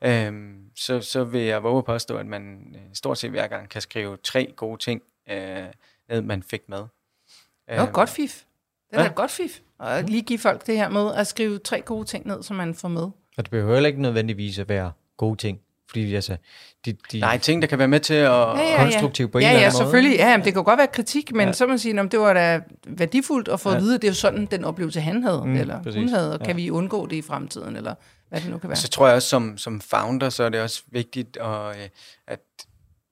[0.04, 3.68] øh, så, så vil jeg våge at påstå, at man øh, stort set hver gang
[3.68, 5.64] kan skrive tre gode ting øh,
[6.08, 6.78] ned, man fik med.
[6.78, 8.42] Det var godt fif.
[8.90, 9.08] Det er ja?
[9.08, 9.60] godt fif.
[9.78, 12.74] Og lige give folk det her med at skrive tre gode ting ned, som man
[12.74, 13.02] får med.
[13.02, 15.60] Og det behøver heller ikke nødvendigvis at være gode ting.
[15.90, 16.36] Fordi altså,
[16.84, 18.20] de, de, Nej, ting, der kan være med til at...
[18.30, 18.82] Ja, ja, ja.
[18.82, 19.84] konstruktiv på en ja, eller ja, anden måde.
[19.84, 20.16] selvfølgelig.
[20.18, 21.46] Ja, jamen, det kan godt være kritik, men Ja.
[21.46, 21.52] ja.
[21.52, 23.72] så må man sige, at det var da værdifuldt at få ja.
[23.74, 23.76] Ja.
[23.78, 25.98] at vide, at det er jo sådan, den oplevelse, han havde, Mm, mm, eller præcis.
[26.00, 26.52] hun havde, og kan Ja.
[26.62, 27.94] vi undgå det i fremtiden, eller
[28.28, 28.76] hvad det nu kan være.
[28.76, 31.88] Så tror jeg også, som, som founder, så er det også vigtigt, at, øh,
[32.26, 32.40] at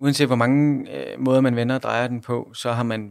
[0.00, 3.10] uanset hvor mange øh, måder man vender og drejer den på, så har man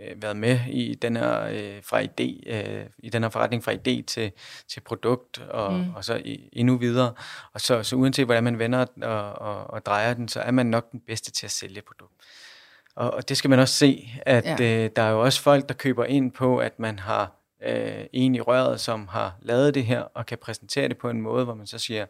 [0.00, 3.72] øh, været med i den her, øh, fra idé, øh, i den her forretning fra
[3.72, 4.32] idé til,
[4.68, 5.94] til produkt, og, mm.
[5.94, 7.12] og så i, endnu videre.
[7.52, 10.66] Og så, så uanset hvordan man vender og, og, og drejer den, så er man
[10.66, 12.12] nok den bedste til at sælge produkt.
[12.94, 14.84] Og, og det skal man også se, at Ja.
[14.84, 17.32] øh, der er jo også folk, der køber ind på, at man har
[17.62, 21.20] øh, en i røret, som har lavet det her, og kan præsentere det på en
[21.20, 22.06] måde, hvor man så siger,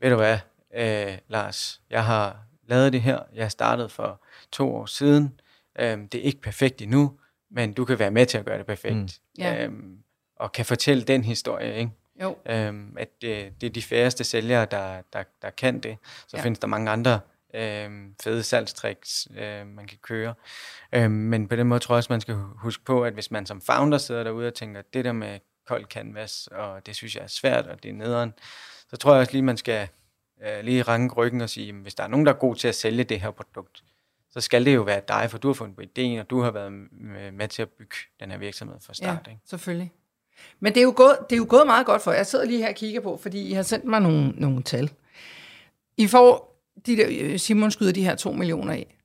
[0.00, 0.38] ved du hvad,
[0.76, 2.36] øh, Lars, jeg har
[2.66, 4.20] lavet det her, jeg startede for
[4.52, 5.40] to år siden,
[5.78, 7.18] øhm, det er ikke perfekt endnu,
[7.50, 8.94] men du kan være med til at gøre det perfekt.
[8.96, 9.08] Mm.
[9.38, 9.64] Ja.
[9.64, 9.98] Øhm,
[10.36, 11.90] og kan fortælle den historie, ikke?
[12.22, 12.36] Jo.
[12.46, 15.96] Øhm, at det, det er de færreste sælgere, der, der, der kan det.
[16.28, 16.42] Så Ja.
[16.42, 17.20] findes der mange andre
[17.54, 20.34] øhm, fede salgstricks, øh, man kan køre.
[20.92, 23.46] Øhm, men på den måde tror jeg også, man skal huske på, at hvis man
[23.46, 27.22] som founder sidder derude og tænker, det der med kold canvas, og det synes jeg
[27.22, 28.32] er svært, og det er nederen,
[28.88, 29.88] så tror jeg også lige, man skal
[30.44, 32.74] øh, lige ranke ryggen og sige, hvis der er nogen, der er god til at
[32.74, 33.82] sælge det her produkt,
[34.30, 36.50] så skal det jo være dig, for du har fundet på ideen, og du har
[36.50, 36.72] været
[37.32, 39.26] med, til at bygge den her virksomhed fra start.
[39.26, 39.42] Ja, Ikke?
[39.46, 39.92] selvfølgelig.
[40.60, 42.18] Men det er, jo gået, det er jo gået meget godt for jer.
[42.18, 44.90] Jeg sidder lige her og kigger på, fordi I har sendt mig nogle, nogle tal.
[45.96, 48.96] I får, de der, øh, Simon skyder de her 2 millioner af.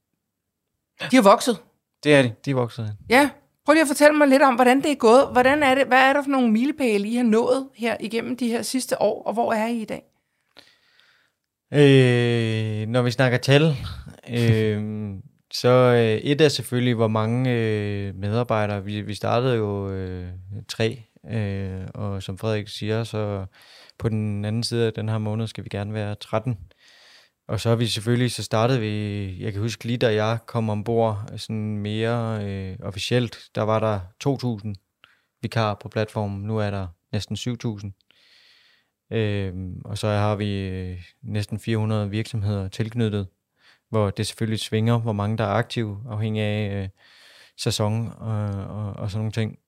[1.12, 1.58] De har vokset.
[2.04, 2.46] Det er det.
[2.46, 2.98] De er vokset.
[3.10, 3.30] Ja.
[3.66, 5.30] Prøv lige at fortælle mig lidt om, hvordan det er gået.
[5.32, 8.48] Hvordan er det, hvad er der for nogle milepæle, I har nået her igennem de
[8.48, 10.04] her sidste år, og hvor er I i dag?
[11.74, 13.76] Øh, når vi snakker tal,
[14.30, 15.14] øh,
[15.54, 18.84] så øh, et er selvfølgelig, hvor mange øh, medarbejdere.
[18.84, 20.28] Vi, vi startede jo øh,
[20.68, 23.46] tre, øh, og som Frederik siger, så
[24.00, 26.58] på den anden side af den her måned skal vi gerne være 13.
[27.48, 30.70] Og så har vi selvfølgelig, så startede vi, jeg kan huske lige da jeg kom
[30.70, 34.00] ombord sådan mere øh, officielt, der var der
[34.66, 34.74] 2.000
[35.42, 38.05] vikarer på platformen, nu er der næsten 7.000.
[39.12, 43.28] Øhm, og så har vi øh, næsten 400 virksomheder tilknyttet,
[43.90, 46.90] hvor det selvfølgelig svinger, hvor mange der er aktive, afhængig af øh,
[47.58, 49.60] sæson og, og, og sådan nogle ting.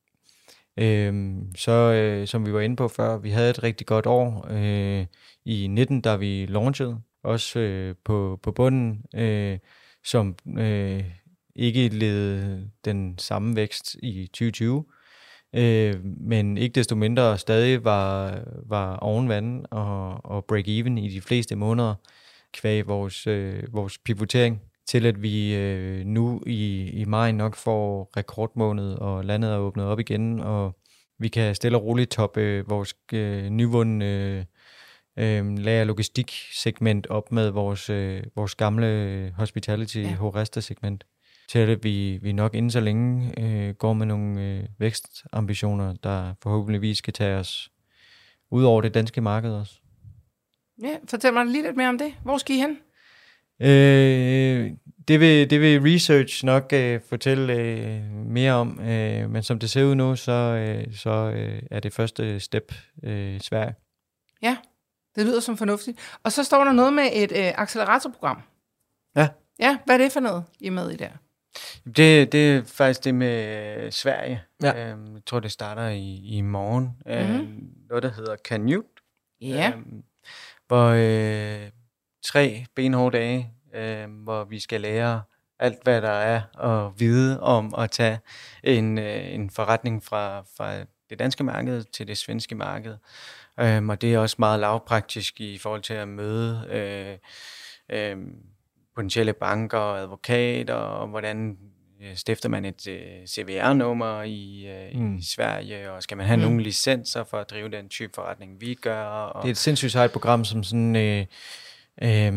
[0.76, 4.46] Øhm, så øh, som vi var inde på før, vi havde et rigtig godt år
[4.50, 5.06] øh,
[5.44, 9.58] i 19, da vi launchede, også øh, på, på bunden, øh,
[10.04, 11.04] som øh,
[11.56, 14.84] ikke led den samme vækst i 2020.
[15.54, 21.20] Øh, men ikke desto mindre stadig var, var oven vand og, og break-even i de
[21.20, 21.94] fleste måneder
[22.52, 28.10] kvæg vores, øh, vores pivotering til at vi øh, nu i, i maj nok får
[28.16, 30.78] rekordmåned, og landet er åbnet op igen, og
[31.18, 34.44] vi kan stille og roligt toppe vores øh, nyvundne øh,
[35.18, 40.14] øh, lager logistik segment op med vores, øh, vores gamle hospitality Ja.
[40.14, 41.04] Horesta segment
[41.48, 46.34] til at vi, vi nok inden så længe øh, går med nogle øh, vækstambitioner, der
[46.42, 47.70] forhåbentligvis skal tage os
[48.50, 49.80] ud over det danske marked også.
[50.82, 52.14] Ja, fortæl mig lige lidt mere om det.
[52.22, 52.78] Hvor skal I hen?
[53.60, 54.70] Øh,
[55.08, 59.70] det, vil, det vil research nok øh, fortælle øh, mere om, øh, men som det
[59.70, 62.72] ser ud nu, så, øh, så øh, er det første step
[63.02, 63.74] øh, Sverige.
[64.42, 64.56] Ja,
[65.16, 66.18] det lyder som fornuftigt.
[66.22, 68.42] Og så står der noget med et øh, acceleratorprogram.
[69.16, 69.28] Ja.
[69.60, 71.10] Ja, hvad er det for noget, I er med i der?
[71.96, 74.42] Det, det er faktisk det med Sverige.
[74.62, 74.90] Ja.
[74.90, 76.84] Øhm, jeg tror, det starter i, i morgen.
[77.06, 77.14] Mhm.
[77.14, 78.88] Øhm, noget, der hedder Canute.
[79.40, 80.02] Ja, Øhm,
[80.66, 81.70] hvor øh,
[82.24, 85.22] tre benhårde dage, øh, hvor vi skal lære
[85.58, 88.18] alt, hvad der er at vide om at tage
[88.64, 90.74] en, øh, en forretning fra, fra
[91.10, 92.96] det danske marked til det svenske marked.
[93.60, 97.18] Øhm, og det er også meget lavpraktisk i forhold til at møde øh,
[97.98, 98.16] øh,
[98.98, 101.56] potentielle banker og advokater, og hvordan
[102.02, 105.16] øh, stifter man et øh, CVR-nummer i, øh, Mm.
[105.16, 106.42] i Sverige, og skal man have Mm.
[106.42, 106.48] mm.
[106.48, 109.04] nogle licenser for at drive den type forretning, vi gør.
[109.04, 111.26] Og, Det er et sindssygt sejt program, som sådan, øh,
[112.02, 112.32] øh,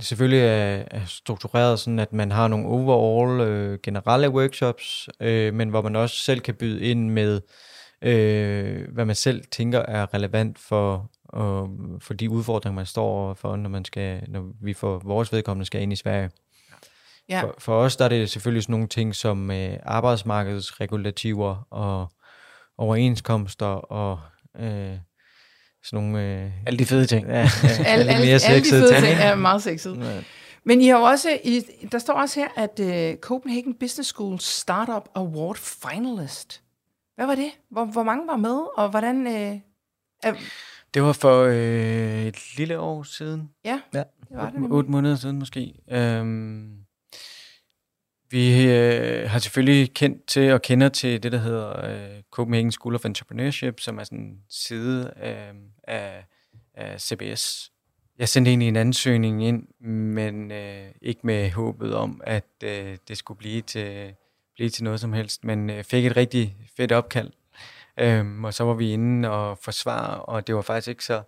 [0.00, 5.68] selvfølgelig er, er struktureret sådan, at man har nogle overall øh, generelle workshops, øh, men
[5.68, 7.40] hvor man også selv kan byde ind med,
[8.02, 13.56] øh, hvad man selv tænker er relevant for, øh, for de udfordringer, man står overfor,
[13.56, 16.30] når, man skal, når vi for vores vedkommende skal ind i Sverige.
[17.28, 17.42] ja.
[17.42, 22.08] For, for os der er det selvfølgelig sådan nogle ting som øh, arbejdsmarkedsregulativer og
[22.78, 24.20] overenskomster og
[24.58, 24.96] øh,
[25.84, 26.42] sådan nogle...
[26.44, 27.26] Øh, alle de fede ting.
[27.26, 27.48] ja, ja,
[27.84, 29.06] Alle, alle, alle de sexede fede ting.
[29.06, 29.98] ting er meget sexet.
[30.00, 30.22] Ja.
[30.64, 31.62] Men I har også, I,
[31.92, 36.62] der står også her, at uh, Copenhagen Business School Startup Award Finalist.
[37.14, 37.50] Hvad var det?
[37.70, 39.26] Hvor, hvor mange var med, og hvordan...
[39.26, 39.58] Uh,
[40.22, 40.34] er,
[40.94, 43.50] Det var for øh, et lille år siden.
[43.64, 43.80] ja.
[43.94, 43.98] Ja.
[43.98, 44.72] Det var det 8, nemlig.
[44.72, 45.74] 8 måneder siden måske.
[45.90, 46.78] Øhm,
[48.30, 52.94] vi øh, har selvfølgelig kendt til og kender til det, der hedder øh, Copenhagen School
[52.94, 55.54] of Entrepreneurship, som er sådan en side øh,
[55.88, 56.24] af,
[56.74, 57.72] af CBS.
[58.18, 63.16] Jeg sendte egentlig en ansøgning ind, men øh, ikke med håbet om, at øh, det
[63.18, 64.14] skulle blive til,
[64.54, 67.30] blive til noget som helst, men øh, fik et rigtig fedt opkald.
[68.00, 71.22] Øhm, og så var vi inde og forsvare, og det var faktisk ikke så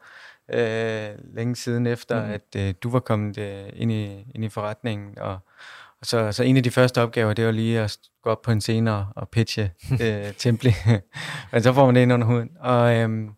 [0.49, 2.31] øh, længe siden efter, mm.
[2.31, 5.19] at øh, du var kommet øh, ind, i, ind i forretningen.
[5.19, 5.39] Og,
[6.01, 8.51] og så, så en af de første opgaver, det var lige at gå op på
[8.51, 10.73] en scene og, og pitche øh, Templi.
[11.53, 12.51] Men så får man det ind under huden.
[12.61, 13.31] Og øhm,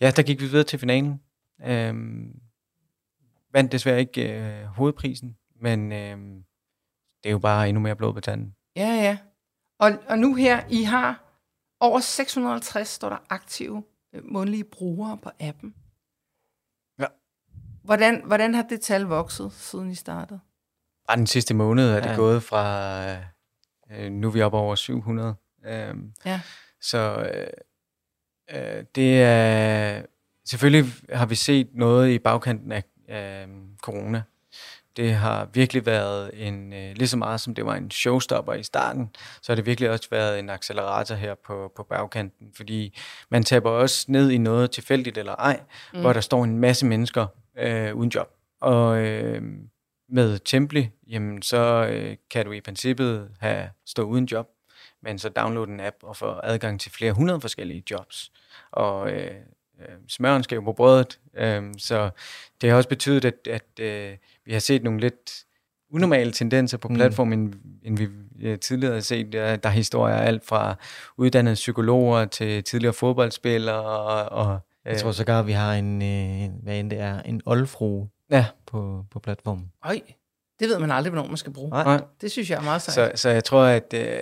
[0.00, 1.20] ja, der gik vi videre til finalen.
[1.66, 2.40] Øhm,
[3.52, 6.16] vandt desværre ikke øh, hovedprisen, men øh,
[7.22, 8.54] det er jo bare endnu mere blod på tanden.
[8.76, 9.18] Ja, ja.
[9.78, 11.25] Og, og nu her, I har
[11.80, 15.74] over 650, står der aktive øh, månedlige brugere på appen.
[16.98, 17.06] Ja.
[17.84, 20.40] Hvordan, hvordan har det tal vokset, siden I startede?
[21.08, 22.16] Bare den sidste måned er det Ja.
[22.16, 23.12] gået fra,
[23.90, 25.34] øh, nu er vi oppe over 700.
[25.66, 26.40] Øhm, Ja.
[26.80, 27.46] Så øh,
[28.50, 30.02] øh, det er,
[30.44, 33.48] selvfølgelig har vi set noget i bagkanten af øh,
[33.82, 34.22] corona.
[34.96, 38.62] Det har virkelig været en, øh, lige så meget som det var en showstopper i
[38.62, 39.10] starten,
[39.42, 42.98] så har det virkelig også været en accelerator her på, på bagkanten, fordi
[43.30, 45.60] man taber også ned i noget tilfældigt eller ej,
[45.94, 46.00] mm.
[46.00, 47.26] hvor der står en masse mennesker
[47.58, 48.28] øh, uden job.
[48.60, 49.42] Og øh,
[50.08, 54.48] med Templi, jamen så øh, kan du i princippet have stå uden job,
[55.02, 58.32] men så downloade en app og få adgang til flere hundrede forskellige jobs.
[58.72, 59.34] Og øh,
[59.80, 62.10] øh, smøren skal jo på brødet, øh, så
[62.60, 65.46] det har også betydet, at, at øh, vi har set nogle lidt
[65.90, 67.54] unormale tendenser på platformen, mm.
[67.82, 68.08] end vi
[68.40, 69.32] øh, tidligere har set.
[69.32, 70.74] Der, der er historier alt fra
[71.16, 73.82] uddannede psykologer til tidligere fodboldspillere.
[73.82, 78.06] Og, og, Jeg tror sågar, vi har en, øh, hvad end det er, en oldfru
[78.30, 79.72] ja, på, på platformen.
[79.84, 80.00] Øj,
[80.60, 81.70] det ved man aldrig, hvornår man skal bruge.
[81.70, 82.00] Nej.
[82.20, 83.18] Det synes jeg er meget sejt.
[83.18, 84.16] Så, så jeg tror, at øh,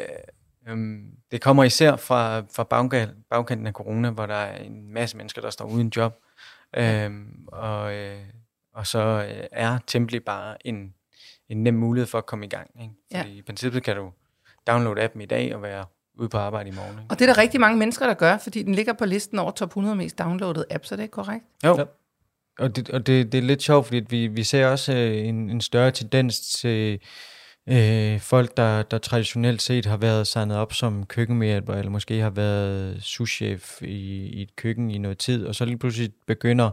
[0.68, 5.16] øhm, det kommer især fra, fra bagka- bagkanten af corona, hvor der er en masse
[5.16, 6.14] mennesker, der står uden job.
[6.76, 8.16] Øhm, og, øh,
[8.74, 8.98] og så
[9.28, 10.94] øh, er Templi bare en,
[11.48, 12.70] en nem mulighed for at komme i gang.
[12.82, 12.94] Ikke?
[13.12, 13.20] Ja.
[13.20, 14.10] Fordi i princippet kan du
[14.66, 15.84] downloade appen i dag og være
[16.18, 16.90] ude på arbejde i morgen.
[16.92, 17.06] Ikke?
[17.10, 19.50] Og det er der rigtig mange mennesker, der gør, fordi den ligger på listen over
[19.50, 21.44] top 100 mest downloadede apps, er det ikke korrekt?
[21.64, 21.84] Jo, Ja.
[22.58, 25.50] Og, det, og det, det er lidt sjovt, fordi vi, vi ser også øh, en,
[25.50, 27.00] en større tendens til
[27.68, 32.30] øh, folk, der, der traditionelt set har været signet op som køkkenmedhjælper, eller måske har
[32.30, 36.70] været souschef i, i et køkken i noget tid, og så lige pludselig begynder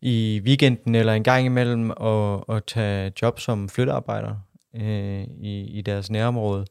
[0.00, 4.36] i weekenden eller en gang imellem at, at tage job som flyttearbejder
[4.76, 6.66] øh, i, i deres nærområde.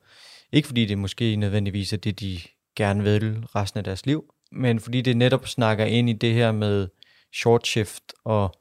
[0.52, 2.40] Ikke fordi det måske nødvendigvis er det, de
[2.76, 6.52] gerne vil resten af deres liv, men fordi det netop snakker ind i det her
[6.52, 6.88] med
[7.34, 8.56] short shift, og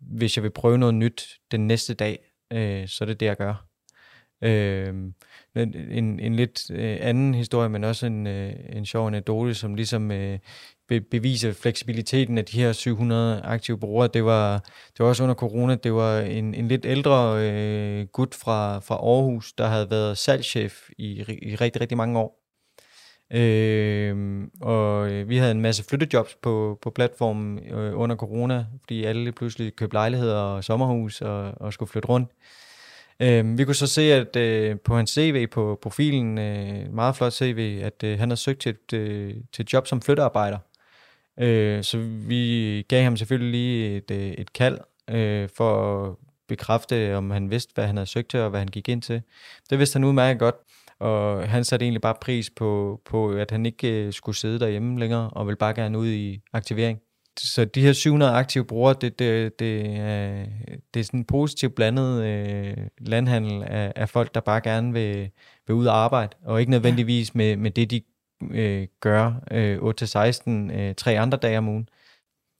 [0.00, 2.18] hvis jeg vil prøve noget nyt den næste dag,
[2.52, 3.65] øh, så er det det, jeg gør.
[4.42, 4.94] Øh,
[5.56, 10.10] en, en, lidt øh, anden historie, men også en, øh, en sjov anekdote, som ligesom
[10.10, 10.38] øh,
[10.88, 14.08] be, beviser fleksibiliteten af de her 700 aktive brugere.
[14.14, 14.58] Det var,
[14.88, 18.94] det var også under corona, det var en, en lidt ældre øh, gut fra, fra
[18.94, 22.42] Aarhus, der havde været salgschef i, i rigtig, rigtig mange år.
[23.32, 29.04] Øhm, øh, og vi havde en masse flyttejobs på, på platformen øh, under corona, fordi
[29.04, 32.30] alle pludselig købte lejligheder og sommerhus og, og skulle flytte rundt.
[32.30, 32.65] Øh,
[33.20, 37.32] Øh, vi kunne så se, at øh, på hans CV på profilen, øh, meget flot
[37.32, 40.58] CV, at øh, han har søgt til et, øh, til et job som flyttearbejder.
[41.40, 41.98] Øh, så
[42.28, 44.78] vi gav ham selvfølgelig lige et, øh, et kald
[45.10, 46.14] øh, for at
[46.48, 49.22] bekræfte, om han vidste, hvad han havde søgt til og hvad han gik ind til.
[49.70, 50.54] Det vidste han udmærket godt.
[50.98, 55.00] Og han satte egentlig bare pris på, på at han ikke øh, skulle sidde derhjemme
[55.00, 57.00] længere, og ville bare gerne ud i aktivering.
[57.38, 60.46] Så de her 700 aktive brugere, det, det, det, er,
[60.94, 65.30] det er sådan en positivt blandet øh, landhandel af, af folk, der bare gerne vil,
[65.66, 68.00] vil ud og arbejde, og ikke nødvendigvis med, med det, de
[68.50, 71.88] øh, gør øh, 8-16 øh, tre andre dage om ugen.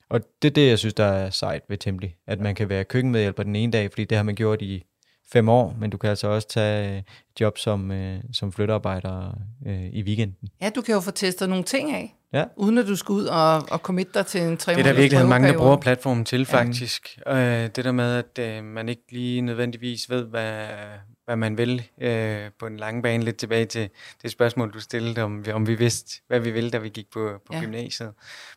[0.09, 2.85] Og det er det, jeg synes, der er sejt ved Templi, at man kan være
[2.85, 4.85] køkkenmedhjælper den ene dag, fordi det har man gjort i
[5.33, 7.03] fem år, men du kan altså også tage øh,
[7.41, 10.49] job som, øh, som flyttearbejder øh, i weekenden.
[10.63, 12.45] Ja, du kan jo få testet nogle ting af, Ja.
[12.57, 14.93] uden at du skal ud og, og committe dig til en tre Det er der
[14.93, 17.19] virkelig mange, der bruger platformen til, faktisk.
[17.27, 20.67] Øh, det der med, at øh, man ikke lige nødvendigvis ved, hvad,
[21.25, 23.25] hvad man vil øh, på en lang bane.
[23.25, 23.89] Lidt tilbage til
[24.23, 27.31] det spørgsmål, du stillede, om, om vi vidste, hvad vi ville, da vi gik på,
[27.47, 27.59] på Ja.
[27.59, 27.65] ja.
[27.65, 28.13] gymnasiet.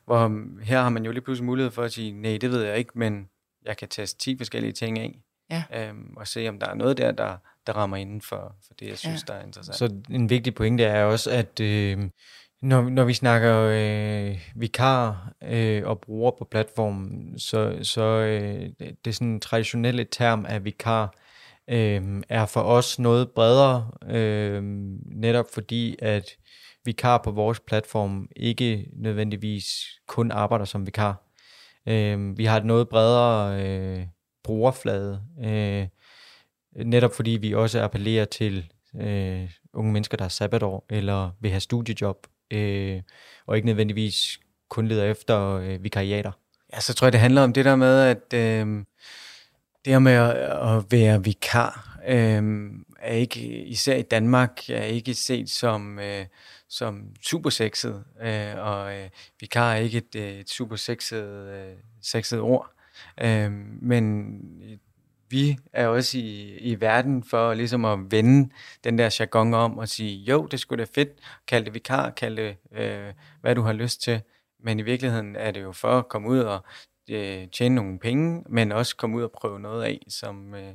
[0.06, 2.64] Hvor um, her har man jo lige pludselig mulighed for at sige, nej, det ved
[2.64, 3.28] jeg ikke, men
[3.66, 5.20] jeg kan teste 10 forskellige ting af.
[5.50, 5.64] Ja.
[5.74, 7.38] Øhm, og se, om der er noget der, der,
[7.68, 9.34] der rammer inden for, for det, jeg synes, ja.
[9.34, 9.78] der er interessant.
[9.78, 12.10] Så en vigtig pointe er også, at øh,
[12.62, 19.06] Når, når vi snakker øh, vikar øh, og bruger på platformen, så, så øh, det,
[19.06, 21.16] det sådan traditionelle term af vikar
[21.70, 24.64] øh, er for os noget bredere, øh,
[25.06, 26.26] netop fordi at
[26.86, 29.66] vikar på vores platform ikke nødvendigvis
[30.08, 31.24] kun arbejder som vikar.
[31.88, 34.06] Øh, vi har et noget bredere øh,
[34.44, 35.88] brugerflade, øh,
[36.86, 41.62] netop fordi vi også appellerer til øh, unge mennesker, der har sabbatår eller vil have
[41.62, 43.02] studiejob, øh,
[43.46, 46.32] og ikke nødvendigvis kun leder efter øh, vikariater.
[46.74, 48.86] Ja, så tror jeg, det handler om det der med, at øh,
[49.86, 50.36] det her med at,
[50.78, 56.26] at være vikar, øh, er ikke, især i Danmark, er ikke set som, øh,
[56.70, 59.10] som supersexet, øh, og øh,
[59.40, 62.72] vikar er ikke et, øh, et supersexet øh, sexet ord.
[63.22, 64.36] Øh, men
[65.30, 68.50] vi er også i, i verden for ligesom at vende
[68.84, 71.10] den der jargon om og sige, jo, det skulle da fedt,
[71.48, 74.22] kald det vikar, kald det, øh, hvad du har lyst til.
[74.60, 76.64] Men i virkeligheden er det jo for at komme ud og
[77.10, 80.74] øh, tjene nogle penge, men også komme ud og prøve noget af, som, øh,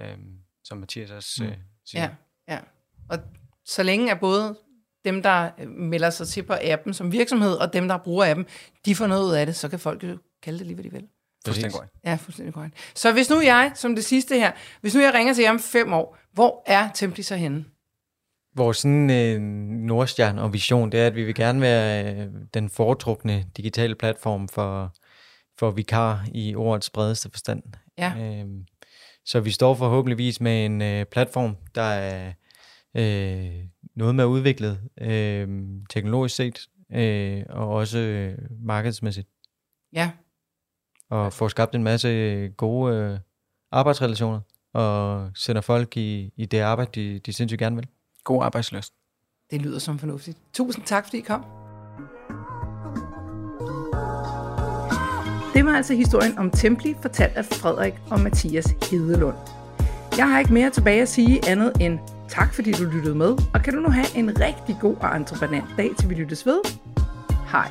[0.00, 0.18] øh,
[0.64, 1.52] som Mathias også øh,
[1.84, 2.02] siger.
[2.02, 2.10] Ja,
[2.54, 2.60] ja.
[3.08, 3.18] Og
[3.64, 4.58] så længe er både
[5.04, 8.46] dem, der øh, melder sig til på appen som virksomhed, og dem, der bruger appen,
[8.84, 10.90] de får noget ud af det, så kan folk jo kalde det lige, hvad de
[10.90, 11.08] vil.
[11.46, 11.94] Fuldstændig korrekt.
[12.04, 12.74] Ja, fuldstændig korrekt.
[12.94, 15.58] Så hvis nu jeg, som det sidste her, hvis nu jeg ringer til jer om
[15.58, 17.64] fem år, hvor er Templi så henne?
[18.56, 19.40] Vores sådan, øh,
[19.86, 24.48] nordstjerne og vision, det er, at vi vil gerne være øh, den foretrukne digitale platform
[24.48, 24.94] for,
[25.58, 27.62] for vikar i ordets bredeste forstand.
[27.98, 28.12] Ja.
[28.18, 28.66] Øhm,
[29.24, 32.32] så vi står forhåbentligvis med en øh, platform, der er
[32.96, 33.64] øh,
[33.96, 35.48] noget mere udviklet øh,
[35.90, 39.28] teknologisk set, øh, og også øh, markedsmæssigt.
[39.92, 40.10] Ja,
[41.10, 42.08] Og får skabt en masse
[42.56, 43.18] gode øh,
[43.72, 44.40] arbejdsrelationer,
[44.74, 47.86] og sender folk i, i det arbejde, de, de sindssygt gerne vil.
[48.24, 48.92] God arbejdsløst.
[49.50, 50.38] det lyder som fornuftigt.
[50.52, 51.44] Tusind tak, fordi I kom.
[55.54, 59.36] Det var altså historien om Templi, fortalt af Frederik og Mathias Hedelund.
[60.16, 61.98] Jeg har ikke mere tilbage at sige andet end
[62.28, 65.66] tak, fordi du lyttede med, og kan du nu have en rigtig god og entreprenant
[65.76, 66.60] dag, til vi lyttes ved.
[67.52, 67.70] Hej.